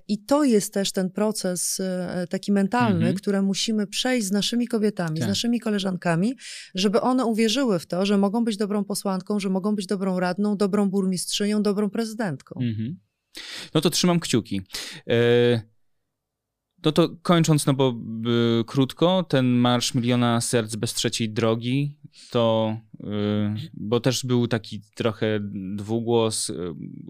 I 0.09 0.25
to 0.25 0.45
jest 0.45 0.75
też 0.75 0.93
ten 0.93 1.11
proces 1.11 1.81
taki 2.31 2.53
mentalny, 2.53 2.95
Mhm. 2.97 3.15
który 3.17 3.43
musimy 3.43 3.87
przejść 3.87 4.27
z 4.27 4.31
naszymi 4.33 4.69
kobietami, 4.69 5.17
z 5.17 5.21
Tak. 5.21 5.29
naszymi 5.29 5.61
koleżankami, 5.61 6.35
żeby 6.75 7.01
one 7.01 7.14
uwierzyły 7.21 7.79
w 7.79 7.87
to, 7.87 8.07
że 8.07 8.19
mogą 8.19 8.45
być 8.45 8.57
dobrą 8.57 8.85
posłanką, 8.85 9.41
że 9.41 9.49
mogą 9.49 9.75
być 9.75 9.87
dobrą 9.87 10.21
radną, 10.21 10.57
dobrą 10.57 10.91
burmistrzynią, 10.91 11.63
dobrą 11.63 11.91
prezydentką. 11.91 12.61
Mhm. 12.61 12.99
No 13.75 13.81
to 13.81 13.91
trzymam 13.91 14.21
kciuki. 14.21 14.63
E, 15.09 15.63
no 16.85 16.93
to 16.93 17.09
kończąc, 17.23 17.67
no 17.67 17.75
bo 17.75 17.95
y, 18.61 18.65
krótko, 18.65 19.23
ten 19.29 19.47
Marsz 19.47 19.95
Miliona 19.95 20.41
Serc 20.41 20.77
bez 20.77 20.95
trzeciej 20.95 21.31
drogi, 21.31 21.99
to, 22.31 22.77
y, 22.94 22.94
bo 23.75 24.01
też 24.01 24.27
był 24.27 24.49
taki 24.49 24.83
trochę 24.95 25.41
dwugłos, 25.77 26.51
y, 26.51 26.55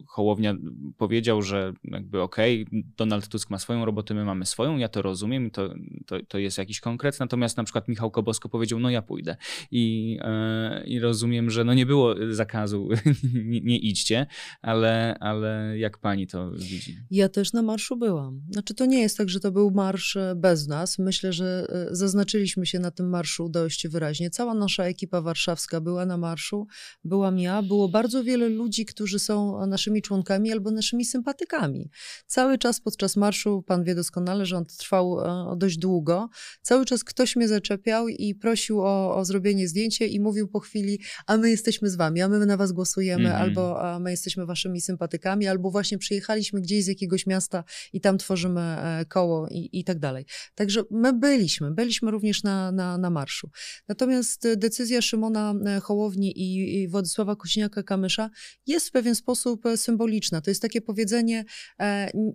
Hołownia 0.07 0.57
powiedział, 0.99 1.42
że 1.42 1.73
jakby 1.85 2.20
okej, 2.20 2.66
Donald 2.97 3.29
Tusk 3.29 3.51
ma 3.51 3.59
swoją 3.59 3.85
robotę, 3.85 4.14
my 4.14 4.25
mamy 4.25 4.47
swoją, 4.47 4.77
ja 4.77 4.88
to 4.88 5.03
rozumiem 5.03 5.51
to, 5.51 5.75
to, 6.07 6.16
to 6.29 6.38
jest 6.38 6.59
jakiś 6.59 6.81
konkret, 6.81 7.20
natomiast 7.20 7.57
na 7.57 7.64
przykład 7.64 7.88
Michał 7.88 8.11
Kobosko 8.11 8.49
powiedział, 8.49 8.81
no 8.81 8.90
ja 8.90 9.03
pójdę 9.03 9.37
i, 9.70 10.18
e, 10.23 10.85
i 10.87 11.01
rozumiem, 11.01 11.51
że 11.51 11.64
no 11.64 11.75
nie 11.75 11.87
było 11.87 12.14
zakazu, 12.31 12.88
nie, 13.44 13.61
nie 13.61 13.79
idźcie, 13.79 14.27
ale, 14.62 15.16
ale 15.20 15.79
jak 15.79 15.99
pani 15.99 16.27
to 16.27 16.51
widzi? 16.51 16.97
Ja 17.11 17.29
też 17.29 17.53
na 17.53 17.62
marszu 17.62 17.97
byłam. 17.97 18.42
Znaczy, 18.51 18.75
to 18.75 18.87
nie 18.87 19.01
jest 19.01 19.16
tak, 19.16 19.29
że 19.29 19.40
to 19.40 19.53
był 19.53 19.70
marsz 19.70 20.16
e, 20.16 20.35
bez 20.37 20.66
nas. 20.66 20.99
Myślę, 20.99 21.33
że 21.33 21.66
e, 21.68 21.97
zaznaczyliśmy 21.97 22.66
się 22.66 22.79
na 22.79 22.90
tym 22.90 23.09
marszu 23.09 23.49
dość 23.49 23.88
wyraźnie. 23.88 24.31
Cała 24.31 24.55
nasza 24.55 24.85
ekipa 24.85 25.20
warszawska 25.20 25.73
była 25.80 26.06
na 26.06 26.16
marszu, 26.16 26.66
byłam 27.04 27.38
ja, 27.38 27.62
było 27.62 27.88
bardzo 27.88 28.24
wiele 28.24 28.48
ludzi, 28.48 28.87
którzy 28.87 29.18
są 29.18 29.66
naszymi 29.66 30.02
członkami 30.02 30.52
albo 30.52 30.70
naszymi 30.70 31.04
sympatykami. 31.04 31.90
Cały 32.26 32.58
czas 32.58 32.80
podczas 32.80 33.16
marszu, 33.16 33.62
pan 33.62 33.84
wie 33.84 33.94
doskonale, 33.94 34.46
że 34.46 34.56
on 34.56 34.66
trwał 34.66 35.20
e, 35.20 35.56
dość 35.56 35.78
długo, 35.78 36.28
cały 36.62 36.84
czas 36.84 37.04
ktoś 37.04 37.37
mnie 37.37 37.48
zaczepiał 37.48 38.08
i 38.08 38.34
prosił 38.34 38.80
o, 38.80 39.16
o 39.16 39.24
zrobienie 39.24 39.68
zdjęcia 39.68 40.04
i 40.04 40.20
mówił 40.20 40.48
po 40.48 40.60
chwili, 40.60 41.00
a 41.26 41.37
my 41.37 41.50
jesteśmy 41.50 41.90
z 41.90 41.96
wami, 41.96 42.20
a 42.22 42.28
my 42.28 42.46
na 42.46 42.56
was 42.56 42.72
głosujemy, 42.72 43.24
Mhm. 43.24 43.42
albo 43.42 43.82
a 43.82 43.98
my 43.98 44.10
jesteśmy 44.10 44.46
waszymi 44.46 44.80
sympatykami, 44.80 45.46
albo 45.46 45.70
właśnie 45.70 45.98
przyjechaliśmy 45.98 46.60
gdzieś 46.60 46.84
z 46.84 46.87
jakiegoś 46.87 47.26
miasta 47.26 47.64
i 47.92 48.00
tam 48.00 48.18
tworzymy 48.18 48.60
e, 48.60 49.04
koło 49.08 49.48
i, 49.48 49.68
i 49.72 49.84
tak 49.84 49.98
dalej. 49.98 50.26
Także 50.54 50.82
my 50.90 51.12
byliśmy, 51.12 51.70
byliśmy 51.70 52.10
również 52.10 52.42
na, 52.42 52.72
na, 52.72 52.98
na 52.98 53.10
marszu. 53.10 53.50
Natomiast 53.88 54.44
e, 54.44 54.56
decyzja 54.56 55.02
Szymona 55.02 55.54
Hołowni 55.83 56.33
i, 56.37 56.88
Władysława 56.88 57.33
Kośniaka-Kamysza 57.33 58.29
jest 58.66 58.88
w 58.88 58.90
pewien 58.90 59.14
sposób 59.14 59.62
symboliczna. 59.77 60.40
To 60.40 60.50
jest 60.50 60.62
takie 60.62 60.81
powiedzenie, 60.81 61.44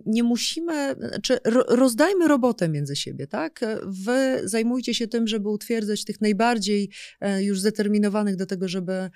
nie 0.06 0.22
musimy, 0.22 0.96
czy 1.22 1.38
rozdajmy 1.68 2.28
robotę 2.28 2.68
między 2.68 2.96
siebie, 2.96 3.26
tak? 3.26 3.60
Wy 3.86 4.40
zajmujcie 4.44 4.94
się 4.94 5.08
tym, 5.08 5.28
żeby 5.28 5.48
utwierdzać 5.48 6.04
tych 6.04 6.20
najbardziej 6.20 6.90
już 7.40 7.60
zdeterminowanych 7.60 8.36
do 8.36 8.46
tego, 8.46 8.68
żeby, 8.68 9.10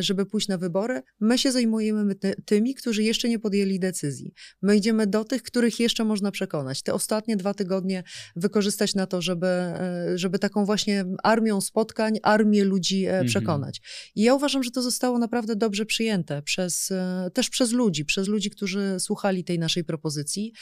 żeby 0.00 0.26
pójść 0.26 0.48
na 0.48 0.58
wybory. 0.58 1.02
My 1.20 1.38
się 1.38 1.52
zajmujemy 1.52 2.14
tymi, 2.44 2.74
którzy 2.74 3.02
jeszcze 3.02 3.28
nie 3.28 3.38
podjęli 3.38 3.78
decyzji. 3.78 4.32
My 4.62 4.76
idziemy 4.76 5.06
do 5.06 5.24
tych, 5.24 5.42
których 5.42 5.80
jeszcze 5.80 6.04
można 6.04 6.30
przekonać. 6.30 6.82
Te 6.82 6.94
ostatnie 6.94 7.36
dwa 7.36 7.54
tygodnie 7.54 8.02
wykorzystać 8.36 8.94
na 8.94 9.06
to, 9.06 9.22
żeby, 9.22 9.46
e, 9.46 10.12
żeby 10.14 10.38
taką 10.38 10.64
właśnie 10.64 11.04
armią 11.22 11.60
spotkań, 11.60 12.18
armię 12.22 12.64
ludzi 12.64 13.06
e. 13.06 13.24
przekonać. 13.28 13.80
I 14.14 14.22
ja 14.22 14.34
uważam, 14.34 14.62
że 14.62 14.70
to 14.70 14.82
zostało 14.82 15.18
naprawdę 15.18 15.56
dobrze 15.56 15.86
przyjęte 15.86 16.42
przez, 16.42 16.90
e, 16.90 17.30
też 17.34 17.50
przez 17.50 17.72
ludzi, 17.72 18.04
przez 18.04 18.28
ludzi, 18.28 18.50
którzy 18.50 19.00
słuchali 19.00 19.44
tej 19.44 19.58
naszej 19.58 19.84
propozycji 19.84 20.52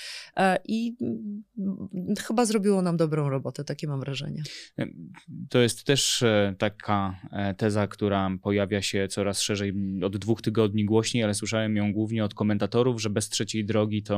i 0.65 0.97
mm, 1.01 1.45
chyba 2.27 2.45
zrobiło 2.45 2.83
nam 2.83 2.97
dobrą 2.97 3.29
robotę, 3.29 3.65
takie 3.65 3.89
mam 3.89 4.01
wrażenie. 4.01 4.43
To 5.49 5.59
jest 5.59 5.85
też 5.85 6.25
taka 6.59 7.21
teza, 7.57 7.87
która 7.87 8.31
pojawia 8.43 8.83
się 8.83 9.09
coraz 9.09 9.41
szerzej 9.41 9.73
od 10.03 10.17
dwóch 10.17 10.43
tygodni 10.43 10.85
głośniej, 10.85 11.25
ale 11.25 11.35
słyszałem 11.35 11.77
ją 11.77 11.93
głównie 11.93 12.25
od 12.25 12.35
komentatorów, 12.35 13.03
że 13.03 13.11
bez 13.11 13.29
trzeciej 13.29 13.65
drogi 13.65 14.03
to 14.03 14.17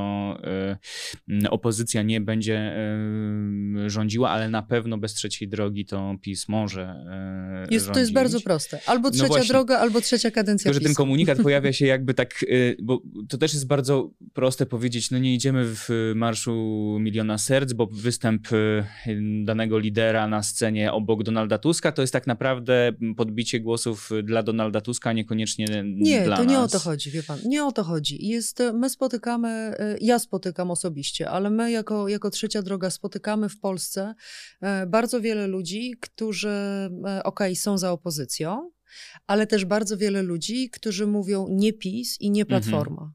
opozycja 1.50 2.02
nie 2.02 2.20
będzie 2.20 2.76
rządziła, 3.87 4.30
ale 4.30 4.48
na 4.48 4.62
pewno 4.62 4.98
bez 4.98 5.14
trzeciej 5.14 5.48
drogi 5.48 5.84
to 5.84 6.14
PiS 6.22 6.48
może 6.48 6.82
e, 6.82 7.66
jest, 7.70 7.87
rządzić. 7.87 7.94
To 7.94 8.00
jest 8.00 8.12
bardzo 8.12 8.38
proste. 8.40 8.81
Albo 8.87 9.09
no 9.09 9.11
trzecia 9.11 9.29
no 9.29 9.29
właśnie, 9.29 9.48
droga, 9.48 9.79
albo 9.79 10.01
trzecia 10.01 10.31
kadencja 10.31 10.70
Tylko, 10.70 10.83
że 10.83 10.88
ten 10.88 10.94
komunikat 10.94 11.42
pojawia 11.48 11.72
się 11.72 11.87
jakby 11.87 12.14
tak, 12.14 12.42
e, 12.42 12.46
bo 12.83 13.03
to 13.29 13.38
też 13.38 13.55
jest 13.55 13.66
bardzo 13.66 14.11
proste 14.33 14.66
powiedzieć, 14.66 15.11
no 15.11 15.18
nie 15.18 15.35
idziemy 15.35 15.64
w 15.66 16.12
Marszu 16.14 16.53
Miliona 17.01 17.38
Serc, 17.38 17.72
bo 17.72 17.87
występ 17.87 18.48
e, 18.53 18.87
danego 19.44 19.79
lidera 19.79 20.29
na 20.29 20.42
scenie 20.42 20.92
obok 20.92 21.22
Donalda 21.22 21.59
Tuska 21.59 21.92
to 21.92 22.03
jest 22.03 22.12
tak 22.12 22.27
naprawdę 22.27 22.92
podbicie 23.16 23.61
głosów 23.61 24.11
dla 24.22 24.42
Donalda 24.42 24.81
Tuska, 24.81 25.12
niekoniecznie 25.12 25.66
nie, 25.85 26.22
dla 26.22 26.31
nas. 26.31 26.40
Nie, 26.40 26.44
to 26.46 26.51
nie 26.51 26.61
o 26.61 26.68
to 26.68 26.79
chodzi, 26.79 27.11
wie 27.11 27.22
pan. 27.22 27.38
Nie 27.44 27.64
o 27.64 27.72
to 27.72 27.85
chodzi. 27.85 28.27
Jest, 28.27 28.62
my 28.74 28.90
spotykamy, 28.90 29.74
ja 30.01 30.18
spotykam 30.18 30.70
osobiście, 30.70 31.31
ale 31.31 31.51
my 31.51 31.70
jako, 31.70 32.09
jako 32.09 32.31
trzecia 32.31 32.62
droga 32.62 32.90
spotykamy 32.90 33.48
w 33.48 33.61
Polsce 33.61 34.14
bardzo 34.87 35.20
wiele 35.20 35.46
ludzi, 35.46 35.94
którzy, 36.01 36.48
okej, 37.01 37.22
okay, 37.24 37.57
są 37.57 37.79
za 37.79 37.92
opozycją, 37.92 38.28
ale 39.27 39.47
też 39.47 39.64
bardzo 39.64 39.97
wiele 39.97 40.23
ludzi, 40.23 40.71
którzy 40.71 41.07
mówią 41.07 41.47
nie 41.51 41.73
PiS 41.73 42.21
i 42.21 42.31
nie 42.31 42.43
mhm. 42.43 42.62
Platforma. 42.62 43.03
Mhm. 43.03 43.12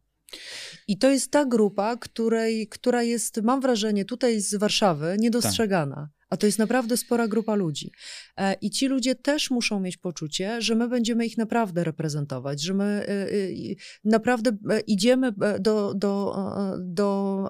I 0.88 0.98
to 0.98 1.10
jest 1.10 1.32
ta 1.32 1.46
grupa, 1.46 1.98
której, 1.98 2.68
która 2.68 3.04
jest, 3.04 3.42
mam 3.42 3.62
wrażenie, 3.62 4.06
tutaj 4.06 4.42
z 4.42 4.56
Warszawy 4.56 5.16
niedostrzegana. 5.20 5.96
Tak. 5.96 6.24
A 6.30 6.38
to 6.38 6.46
jest 6.46 6.60
naprawdę 6.60 6.98
spora 6.98 7.28
grupa 7.28 7.56
ludzi. 7.56 7.92
E, 8.38 8.54
I 8.54 8.70
ci 8.70 8.88
ludzie 8.88 9.16
też 9.16 9.52
muszą 9.52 9.80
mieć 9.80 9.98
poczucie, 9.98 10.62
że 10.62 10.76
my 10.76 10.88
będziemy 10.88 11.26
ich 11.26 11.38
naprawdę 11.38 11.84
reprezentować, 11.84 12.62
że 12.62 12.74
my 12.74 13.06
naprawdę 14.04 14.52
idziemy 14.88 15.32
do, 15.60 15.94
do, 15.94 16.36
do 16.80 17.50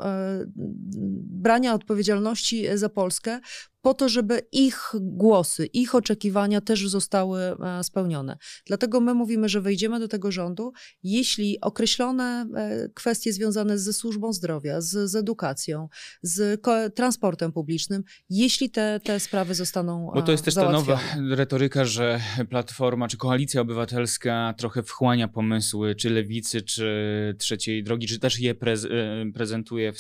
brania 1.44 1.74
odpowiedzialności 1.74 2.66
za 2.76 2.90
Polskę 2.90 3.40
po 3.84 3.94
to, 3.94 4.10
żeby 4.10 4.42
ich 4.52 4.92
głosy, 5.02 5.66
ich 5.66 5.96
oczekiwania 5.96 6.62
też 6.62 6.90
zostały 6.90 7.40
e, 7.42 7.84
spełnione. 7.84 8.38
Dlatego 8.66 9.00
my 9.02 9.14
mówimy, 9.14 9.50
że 9.50 9.62
wejdziemy 9.62 10.00
do 10.00 10.08
tego 10.08 10.32
rządu, 10.32 10.74
jeśli 11.04 11.62
określone 11.62 12.46
e, 12.56 12.90
kwestie 12.94 13.34
związane 13.34 13.78
ze 13.80 13.94
służbą 13.94 14.34
zdrowia, 14.34 14.82
z, 14.82 15.10
z 15.12 15.16
edukacją, 15.16 15.90
z 16.22 16.62
transportem 16.96 17.52
publicznym, 17.52 18.04
jeśli 18.30 18.70
te, 18.70 19.00
te 19.04 19.20
sprawy 19.20 19.56
zostaną 19.56 20.12
Bo 20.16 20.22
to 20.22 20.32
jest 20.32 20.46
też 20.46 20.56
ta 20.56 20.72
nowa 20.72 21.00
retoryka, 21.30 21.86
że 21.86 22.20
Platforma 22.50 23.08
czy 23.08 23.18
Koalicja 23.18 23.62
Obywatelska 23.62 24.54
trochę 24.58 24.84
wchłania 24.84 25.28
pomysły 25.28 25.96
czy 25.96 26.10
lewicy, 26.10 26.62
czy 26.62 27.36
trzeciej 27.40 27.84
drogi, 27.84 28.08
czy 28.08 28.20
też 28.20 28.40
je 28.40 28.56
prez, 28.56 28.86
e, 28.86 28.90
prezentuje 29.34 29.94
w 29.94 30.00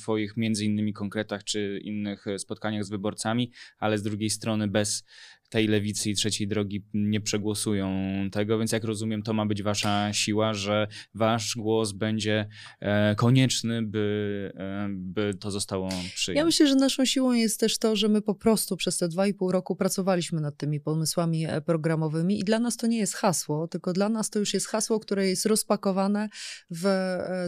swoich 0.00 0.36
między 0.36 0.64
innymi 0.64 0.92
konkretach, 0.92 1.44
czy 1.44 1.80
innych 1.84 2.24
spotkaniach 2.38 2.84
z 2.84 2.88
wyborcami 2.88 3.01
wyborcami, 3.02 3.50
ale 3.78 3.98
z 3.98 4.02
drugiej 4.02 4.30
strony 4.30 4.68
bez 4.68 5.04
tej 5.52 5.68
lewicy 5.68 6.10
i 6.10 6.14
trzeciej 6.14 6.48
drogi 6.48 6.84
nie 6.94 7.20
przegłosują 7.20 7.90
tego, 8.32 8.58
więc 8.58 8.72
jak 8.72 8.84
rozumiem, 8.84 9.22
to 9.22 9.32
ma 9.32 9.46
być 9.46 9.62
wasza 9.62 10.12
siła, 10.12 10.54
że 10.54 10.86
wasz 11.14 11.56
głos 11.56 11.92
będzie 11.92 12.48
e, 12.80 13.14
konieczny, 13.14 13.82
by, 13.82 14.52
e, 14.56 14.88
by 14.90 15.34
to 15.40 15.50
zostało 15.50 15.88
przyjęte. 16.14 16.38
Ja 16.38 16.44
myślę, 16.44 16.66
że 16.66 16.74
naszą 16.74 17.04
siłą 17.04 17.32
jest 17.32 17.60
też 17.60 17.78
to, 17.78 17.96
że 17.96 18.08
my 18.08 18.22
po 18.22 18.34
prostu 18.34 18.76
przez 18.76 18.96
te 18.96 19.08
dwa 19.08 19.26
i 19.26 19.34
pół 19.34 19.52
roku 19.52 19.76
pracowaliśmy 19.76 20.40
nad 20.40 20.56
tymi 20.56 20.80
pomysłami 20.80 21.46
e, 21.46 21.60
programowymi 21.60 22.40
i 22.40 22.44
dla 22.44 22.58
nas 22.58 22.76
to 22.76 22.86
nie 22.86 22.98
jest 22.98 23.14
hasło, 23.14 23.68
tylko 23.68 23.92
dla 23.92 24.08
nas 24.08 24.30
to 24.30 24.38
już 24.38 24.54
jest 24.54 24.66
hasło, 24.66 25.00
które 25.00 25.28
jest 25.28 25.46
rozpakowane 25.46 26.28
w 26.70 26.86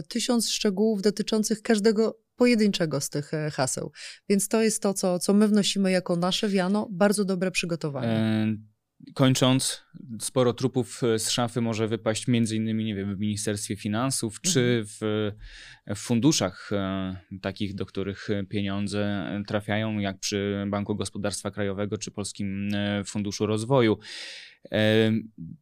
tysiąc 0.07 0.49
szczegółów 0.49 1.01
dotyczących 1.01 1.61
każdego 1.61 2.25
pojedynczego 2.35 3.01
z 3.01 3.09
tych 3.09 3.31
haseł. 3.51 3.91
Więc 4.29 4.47
to 4.47 4.61
jest 4.61 4.81
to, 4.81 4.93
co, 4.93 5.19
co 5.19 5.33
my 5.33 5.47
wnosimy 5.47 5.91
jako 5.91 6.15
nasze 6.15 6.49
wiano, 6.49 6.87
bardzo 6.91 7.25
dobre 7.25 7.51
przygotowanie. 7.51 7.94
E, 8.03 8.55
kończąc, 9.13 9.83
sporo 10.19 10.53
trupów 10.53 11.03
e, 11.03 11.19
z 11.19 11.29
szafy 11.29 11.61
może 11.61 11.87
wypaść 11.87 12.27
między 12.27 12.55
innymi, 12.55 12.85
nie 12.85 12.95
wiem, 12.95 13.15
w 13.15 13.19
Ministerstwie 13.19 13.75
Finansów, 13.75 14.41
czy 14.41 14.59
mhm. 14.59 14.85
w, 14.87 15.31
w 15.95 15.99
funduszach 15.99 16.69
takich, 17.41 17.75
do 17.75 17.85
których 17.85 18.27
pieniądze 18.49 19.31
trafiają, 19.47 19.99
jak 19.99 20.19
przy 20.19 20.65
Banku 20.67 20.95
Gospodarstwa 20.95 21.51
Krajowego, 21.51 21.97
czy 21.97 22.11
Polskim 22.11 22.69
Funduszu 23.05 23.45
Rozwoju. 23.45 23.99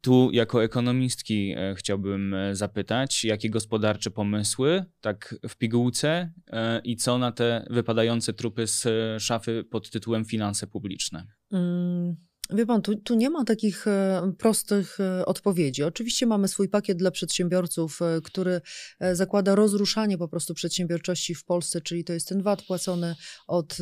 Tu 0.02 0.30
jako 0.32 0.64
ekonomistki 0.64 1.54
e, 1.58 1.76
chciałbym 1.76 2.34
e, 2.34 2.56
zapytać, 2.56 3.24
jakie 3.24 3.50
gospodarcze 3.50 4.12
pomysły, 4.12 4.86
tak 5.02 5.36
w 5.50 5.58
pigułce 5.58 6.32
e, 6.52 6.80
i 6.80 6.96
co 6.96 7.18
na 7.18 7.32
te 7.32 7.66
wypadające 7.70 8.34
trupy 8.34 8.68
z 8.68 8.88
szafy 9.24 9.64
pod 9.64 9.90
tytułem 9.90 10.26
finanse 10.26 10.68
publiczne? 10.68 11.28
Mm. 11.54 12.18
Wie 12.54 12.66
pan, 12.66 12.82
tu, 12.82 12.96
tu, 12.96 13.16
nie 13.16 13.30
ma 13.30 13.44
takich 13.46 13.88
e, 13.88 14.34
prostych 14.38 15.00
e, 15.00 15.26
odpowiedzi. 15.26 15.84
Oczywiście 15.84 16.26
mamy 16.26 16.48
swój 16.48 16.70
pakiet 16.70 16.98
dla 16.98 17.12
przedsiębiorców, 17.12 18.02
e, 18.02 18.22
który 18.24 18.62
zakłada 19.14 19.56
rozruszanie 19.56 20.18
po 20.18 20.28
prostu 20.28 20.54
przedsiębiorczości 20.54 21.36
w 21.36 21.46
Polsce, 21.46 21.82
czyli 21.82 22.04
to 22.04 22.14
jest 22.14 22.28
ten 22.28 22.42
VAT 22.42 22.62
płacony 22.62 23.16
od 23.48 23.78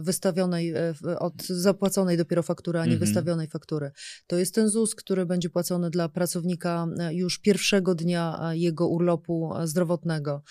wystawionej, 0.00 0.74
od 1.18 1.46
zapłaconej 1.46 2.16
dopiero 2.16 2.42
faktury, 2.42 2.78
a 2.78 2.86
nie 2.86 2.92
mhm. 2.92 3.06
wystawionej 3.06 3.48
faktury. 3.48 3.90
To 4.26 4.36
jest 4.38 4.54
ten 4.54 4.68
ZUS, 4.68 4.94
który 4.94 5.26
będzie 5.26 5.50
płacony 5.50 5.90
dla 5.90 6.08
pracownika 6.08 6.86
już 7.10 7.38
pierwszego 7.38 7.94
dnia 7.94 8.50
jego 8.52 8.88
urlopu 8.88 9.52
zdrowotnego. 9.64 10.42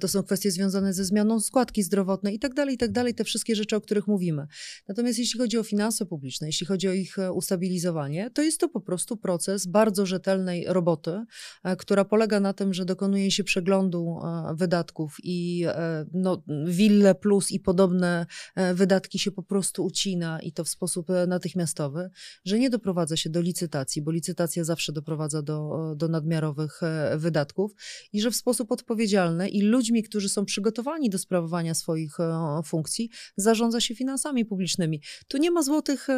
To 0.00 0.08
są 0.08 0.22
kwestie 0.22 0.50
związane 0.50 0.94
ze 0.94 1.04
zmianą 1.04 1.40
składki 1.40 1.82
zdrowotnej 1.82 2.34
i 2.34 2.38
tak 2.38 2.54
dalej, 2.54 2.74
i 2.74 2.78
tak 2.78 2.92
dalej, 2.92 3.14
te 3.14 3.24
wszystkie 3.24 3.56
rzeczy, 3.56 3.76
o 3.76 3.80
których 3.80 4.06
mówimy. 4.06 4.46
Natomiast 4.88 5.18
jeśli 5.18 5.40
chodzi 5.40 5.58
o 5.58 5.62
finanse 5.62 6.06
publiczne, 6.06 6.46
jeśli 6.46 6.66
chodzi 6.66 6.81
o 6.88 6.92
ich 6.92 7.18
e, 7.18 7.32
ustabilizowanie, 7.32 8.30
to 8.30 8.42
jest 8.42 8.60
to 8.60 8.68
po 8.68 8.80
prostu 8.80 9.16
proces 9.16 9.66
bardzo 9.66 10.06
rzetelnej 10.06 10.64
roboty, 10.68 11.24
e, 11.64 11.76
która 11.76 12.04
polega 12.04 12.40
na 12.40 12.52
tym, 12.52 12.74
że 12.74 12.84
dokonuje 12.84 13.30
się 13.30 13.44
przeglądu 13.44 14.18
e, 14.24 14.54
wydatków 14.54 15.16
i 15.22 15.64
no, 16.12 16.42
wille 16.66 17.14
plus 17.14 17.50
i 17.50 17.60
podobne 17.60 18.26
wydatki 18.74 19.18
się 19.18 19.30
po 19.30 19.42
prostu 19.42 19.84
ucina 19.84 20.40
i 20.40 20.52
to 20.52 20.64
w 20.64 20.68
sposób 20.68 21.06
natychmiastowy, 21.26 22.10
że 22.44 22.58
nie 22.58 22.70
doprowadza 22.70 23.16
się 23.16 23.30
do 23.30 23.40
licytacji, 23.40 24.02
bo 24.02 24.10
licytacja 24.10 24.64
zawsze 24.64 24.92
doprowadza 24.92 25.42
do, 25.42 25.92
do 25.96 26.08
nadmiarowych 26.08 26.80
wydatków 27.16 27.72
i 28.12 28.20
że 28.20 28.30
w 28.30 28.36
sposób 28.36 28.72
odpowiedzialny 28.72 29.48
i 29.48 29.62
ludźmi, 29.62 30.02
którzy 30.02 30.28
są 30.28 30.44
przygotowani 30.44 31.10
do 31.10 31.18
sprawowania 31.18 31.74
swoich 31.74 32.16
funkcji, 32.64 33.10
zarządza 33.36 33.80
się 33.80 33.94
finansami 33.94 34.44
publicznymi. 34.44 35.02
Tu 35.28 35.38
nie 35.38 35.50
ma 35.50 35.62
złotych 35.62 36.08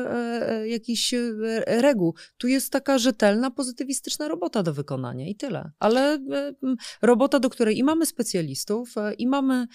E, 0.49 0.69
jakichś 0.69 1.15
e, 1.15 1.21
reguł. 1.67 2.15
Tu 2.39 2.49
jest 2.49 2.73
taka 2.73 2.99
rzetelna, 2.99 3.51
pozytywistyczna 3.51 4.29
robota 4.29 4.63
do 4.63 4.75
wykonania 4.75 5.29
i 5.29 5.35
tyle. 5.35 5.71
Ale 5.79 6.15
e, 6.15 6.55
robota, 7.03 7.41
do 7.41 7.51
której 7.51 7.79
i 7.79 7.85
mamy 7.85 8.07
specjalistów, 8.07 8.95
i 9.19 9.27
mamy 9.27 9.67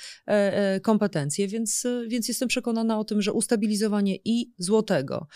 kompetencje, 0.82 1.48
więc, 1.48 1.88
więc 2.08 2.28
jestem 2.28 2.48
przekonana 2.48 3.00
o 3.00 3.04
tym, 3.04 3.22
że 3.22 3.34
ustabilizowanie 3.34 4.18
i 4.26 4.54
złotego, 4.58 5.28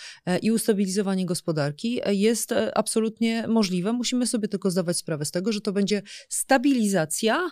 i 0.41 0.51
ustabilizowanie 0.51 1.25
gospodarki 1.25 1.99
jest 2.07 2.53
absolutnie 2.75 3.47
możliwe. 3.47 3.93
Musimy 3.93 4.27
sobie 4.27 4.47
tylko 4.47 4.71
zdawać 4.71 4.97
sprawę 4.97 5.25
z 5.25 5.31
tego, 5.31 5.51
że 5.51 5.61
to 5.61 5.71
będzie 5.71 6.01
stabilizacja 6.29 7.49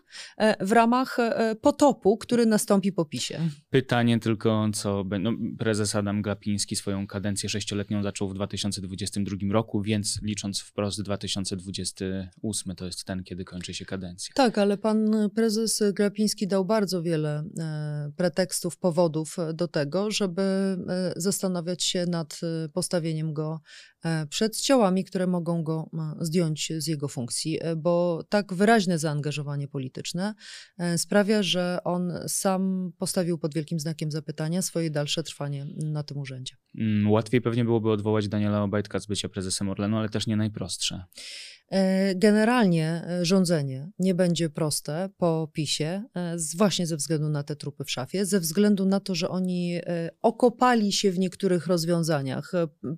w 0.59 0.71
ramach 0.71 1.17
potopu, 1.61 2.17
który 2.17 2.45
nastąpi 2.45 2.91
po 2.91 3.05
PiSie. 3.05 3.39
Pytanie 3.69 4.19
tylko, 4.19 4.69
co 4.73 5.05
no, 5.19 5.31
prezes 5.59 5.95
Adam 5.95 6.21
Glapiński 6.21 6.75
swoją 6.75 7.07
kadencję 7.07 7.49
sześcioletnią 7.49 7.70
30-letnią 7.71 8.03
zaczął 8.03 8.29
w 8.29 8.33
2022 8.33 9.35
roku, 9.51 9.81
więc 9.81 10.19
licząc 10.21 10.59
wprost 10.59 11.01
2028 11.01 12.75
to 12.75 12.85
jest 12.85 13.05
ten, 13.05 13.23
kiedy 13.23 13.45
kończy 13.45 13.73
się 13.73 13.85
kadencja. 13.85 14.33
Tak, 14.35 14.57
ale 14.57 14.77
pan 14.77 15.29
prezes 15.35 15.83
Grapiński 15.93 16.47
dał 16.47 16.65
bardzo 16.65 17.03
wiele 17.03 17.43
e, 17.59 18.11
pretekstów, 18.15 18.77
powodów 18.77 19.37
do 19.53 19.67
tego, 19.67 20.11
żeby 20.11 20.41
e, 20.41 21.13
zastanawiać 21.15 21.83
się 21.83 22.05
nad 22.05 22.39
e, 22.43 22.69
postawieniem 22.69 23.33
go 23.33 23.59
przed 24.29 24.61
ciałami, 24.61 25.03
które 25.03 25.27
mogą 25.27 25.63
go 25.63 25.89
e, 25.93 26.25
zdjąć 26.25 26.71
z 26.77 26.87
jego 26.87 27.07
funkcji, 27.07 27.59
e, 27.61 27.75
bo 27.75 28.23
tak 28.29 28.53
wyraźne 28.53 28.99
zaangażowanie 28.99 29.67
polityczne 29.67 30.33
e, 30.77 30.97
sprawia, 30.97 31.43
że 31.43 31.77
on 31.83 32.13
sam 32.27 32.91
postawił 32.97 33.37
pod 33.37 33.53
wielkim 33.53 33.79
znakiem 33.79 34.11
zapytania 34.11 34.61
swoje 34.61 34.91
dalsze 34.91 35.23
trwanie 35.23 35.65
na 35.77 36.03
tym 36.03 36.17
urzędzie. 36.17 36.55
Mm, 36.77 37.11
Łatwiej 37.11 37.41
pewnie 37.41 37.65
byłoby 37.65 37.91
odwołać 37.91 38.27
Daniela 38.27 38.63
Obajtka 38.63 38.99
z 38.99 39.05
bycia 39.05 39.29
prezesem 39.29 39.69
Orlenu, 39.69 39.97
ale 39.97 40.09
też 40.09 40.27
nie 40.27 40.37
najprostsze. 40.37 41.03
E, 41.71 42.15
Generalnie 42.15 43.03
e, 43.07 43.25
rządzenie 43.25 43.91
nie 43.99 44.15
będzie 44.15 44.49
proste 44.49 45.09
po 45.17 45.49
PiSie, 45.53 46.03
e, 46.15 46.35
właśnie 46.57 46.87
ze 46.87 46.97
względu 46.97 47.29
na 47.29 47.43
te 47.43 47.55
trupy 47.55 47.83
w 47.83 47.91
szafie, 47.91 48.25
ze 48.25 48.39
względu 48.39 48.85
na 48.85 48.99
to, 48.99 49.15
że 49.15 49.29
oni 49.29 49.79
okopali 50.21 50.91
się 50.91 51.11
w 51.11 51.19
niektórych 51.19 51.67
rozwiązaniach. 51.67 52.51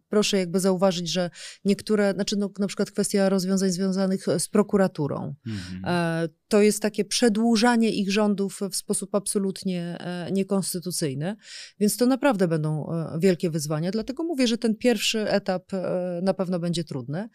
Proszę 0.10 0.38
jakby 0.38 0.60
zauważyć, 0.60 1.10
że 1.10 1.30
niektóre, 1.66 2.14
znaczy 2.14 2.38
no, 2.38 2.50
na 2.60 2.68
przykład 2.68 2.92
kwestia 2.92 3.30
rozwiązań 3.30 3.72
związanych 3.72 4.26
z 4.38 4.48
prokuraturą, 4.48 5.36
Mhm. 5.48 6.30
To 6.54 6.62
jest 6.62 6.82
takie 6.82 7.06
przedłużanie 7.06 7.90
ich 7.90 8.12
rządów 8.12 8.60
w 8.72 8.76
sposób 8.76 9.16
absolutnie 9.16 9.98
e, 10.00 10.32
niekonstytucyjny, 10.32 11.36
więc 11.80 11.98
to 11.98 12.06
naprawdę 12.06 12.48
będą 12.48 12.92
e, 12.92 13.20
wielkie 13.20 13.50
wyzwania. 13.50 13.92
Dlatego 13.92 14.24
mówię, 14.24 14.48
że 14.48 14.58
ten 14.58 14.76
pierwszy 14.76 15.30
etap 15.30 15.74
e, 15.74 16.20
na 16.24 16.34
pewno 16.34 16.60
będzie 16.60 16.84
trudny, 16.84 17.30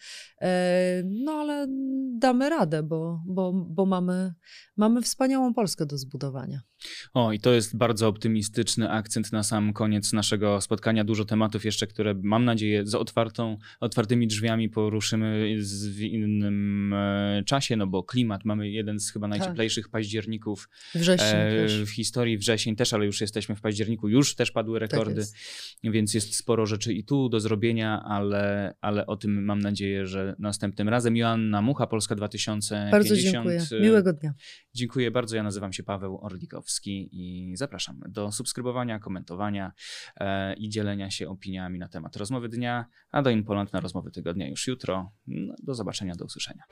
no 1.05 1.33
ale 1.33 1.67
damy 2.19 2.51
radę, 2.51 2.83
bo, 2.83 3.23
bo, 3.27 3.53
bo 3.53 3.87
mamy, 3.87 4.35
mamy 4.77 5.03
wspaniałą 5.03 5.55
Polskę 5.55 5.87
do 5.87 5.99
zbudowania. 5.99 6.61
O, 7.15 7.33
i 7.33 7.41
to 7.41 7.53
jest 7.53 7.77
bardzo 7.77 8.09
optymistyczny 8.09 8.91
akcent 8.91 9.33
na 9.33 9.43
sam 9.43 9.73
koniec 9.73 10.13
naszego 10.13 10.61
spotkania. 10.61 11.05
Dużo 11.05 11.25
tematów 11.25 11.65
jeszcze, 11.65 11.87
które 11.87 12.15
mam 12.23 12.45
nadzieję 12.45 12.87
z 12.87 12.95
otwartą, 12.95 13.59
otwartymi 13.81 14.27
drzwiami 14.27 14.69
poruszymy 14.69 15.57
z, 15.59 15.87
w 15.87 16.01
innym 16.01 16.93
e, 16.93 17.43
czasie, 17.47 17.77
no 17.77 17.87
bo 17.87 18.03
klimat, 18.03 18.45
mamy 18.45 18.71
jeden 18.71 19.01
z 19.01 19.13
chyba 19.13 19.29
najcieplejszych 19.29 19.89
październików 19.89 20.69
Wrześniu 20.95 21.27
e, 21.29 21.87
w 21.87 21.91
historii, 21.91 22.39
wrzesień 22.39 22.77
też, 22.77 22.93
ale 22.93 23.07
już 23.07 23.21
jesteśmy 23.21 23.57
w 23.57 23.61
październiku, 23.61 24.09
już 24.09 24.35
też 24.35 24.51
padły 24.51 24.79
rekordy, 24.79 25.21
jest. 25.21 25.37
więc 25.85 26.15
jest 26.15 26.37
sporo 26.37 26.67
rzeczy 26.67 26.93
i 26.95 27.05
tu 27.05 27.29
do 27.29 27.41
zrobienia, 27.41 28.03
ale, 28.05 28.75
ale 28.81 29.07
o 29.07 29.17
tym 29.17 29.45
mam 29.45 29.59
nadzieję, 29.59 30.07
że 30.07 30.35
następnym 30.39 30.89
razem. 30.89 31.17
Joanna 31.17 31.63
Mucha, 31.63 31.87
Polska 31.87 32.15
2050. 32.15 32.91
Bardzo 32.91 33.17
dziękuję. 33.17 33.67
Miłego 33.81 34.13
dnia. 34.13 34.35
Dziękuję 34.75 35.11
bardzo. 35.11 35.37
Ja 35.37 35.43
nazywam 35.43 35.73
się 35.73 35.83
Paweł 35.83 36.19
I 37.13 37.57
zapraszam 37.57 38.01
do 38.09 38.33
subskrybowania, 38.33 38.99
komentowania 38.99 39.73
e, 40.17 40.55
i 40.55 40.69
dzielenia 40.69 41.11
się 41.11 41.29
opiniami 41.29 41.79
na 41.79 41.89
temat 41.89 42.17
rozmowy 42.17 42.49
dnia, 42.49 42.87
a 43.11 43.23
do 43.23 43.31
InPoland 43.31 43.73
na 43.73 43.81
rozmowy 43.81 44.11
tygodnia 44.11 44.49
już 44.49 44.67
jutro. 44.67 45.13
No, 45.27 45.55
do 45.63 45.75
zobaczenia, 45.75 46.15
do 46.15 46.25
usłyszenia. 46.25 46.63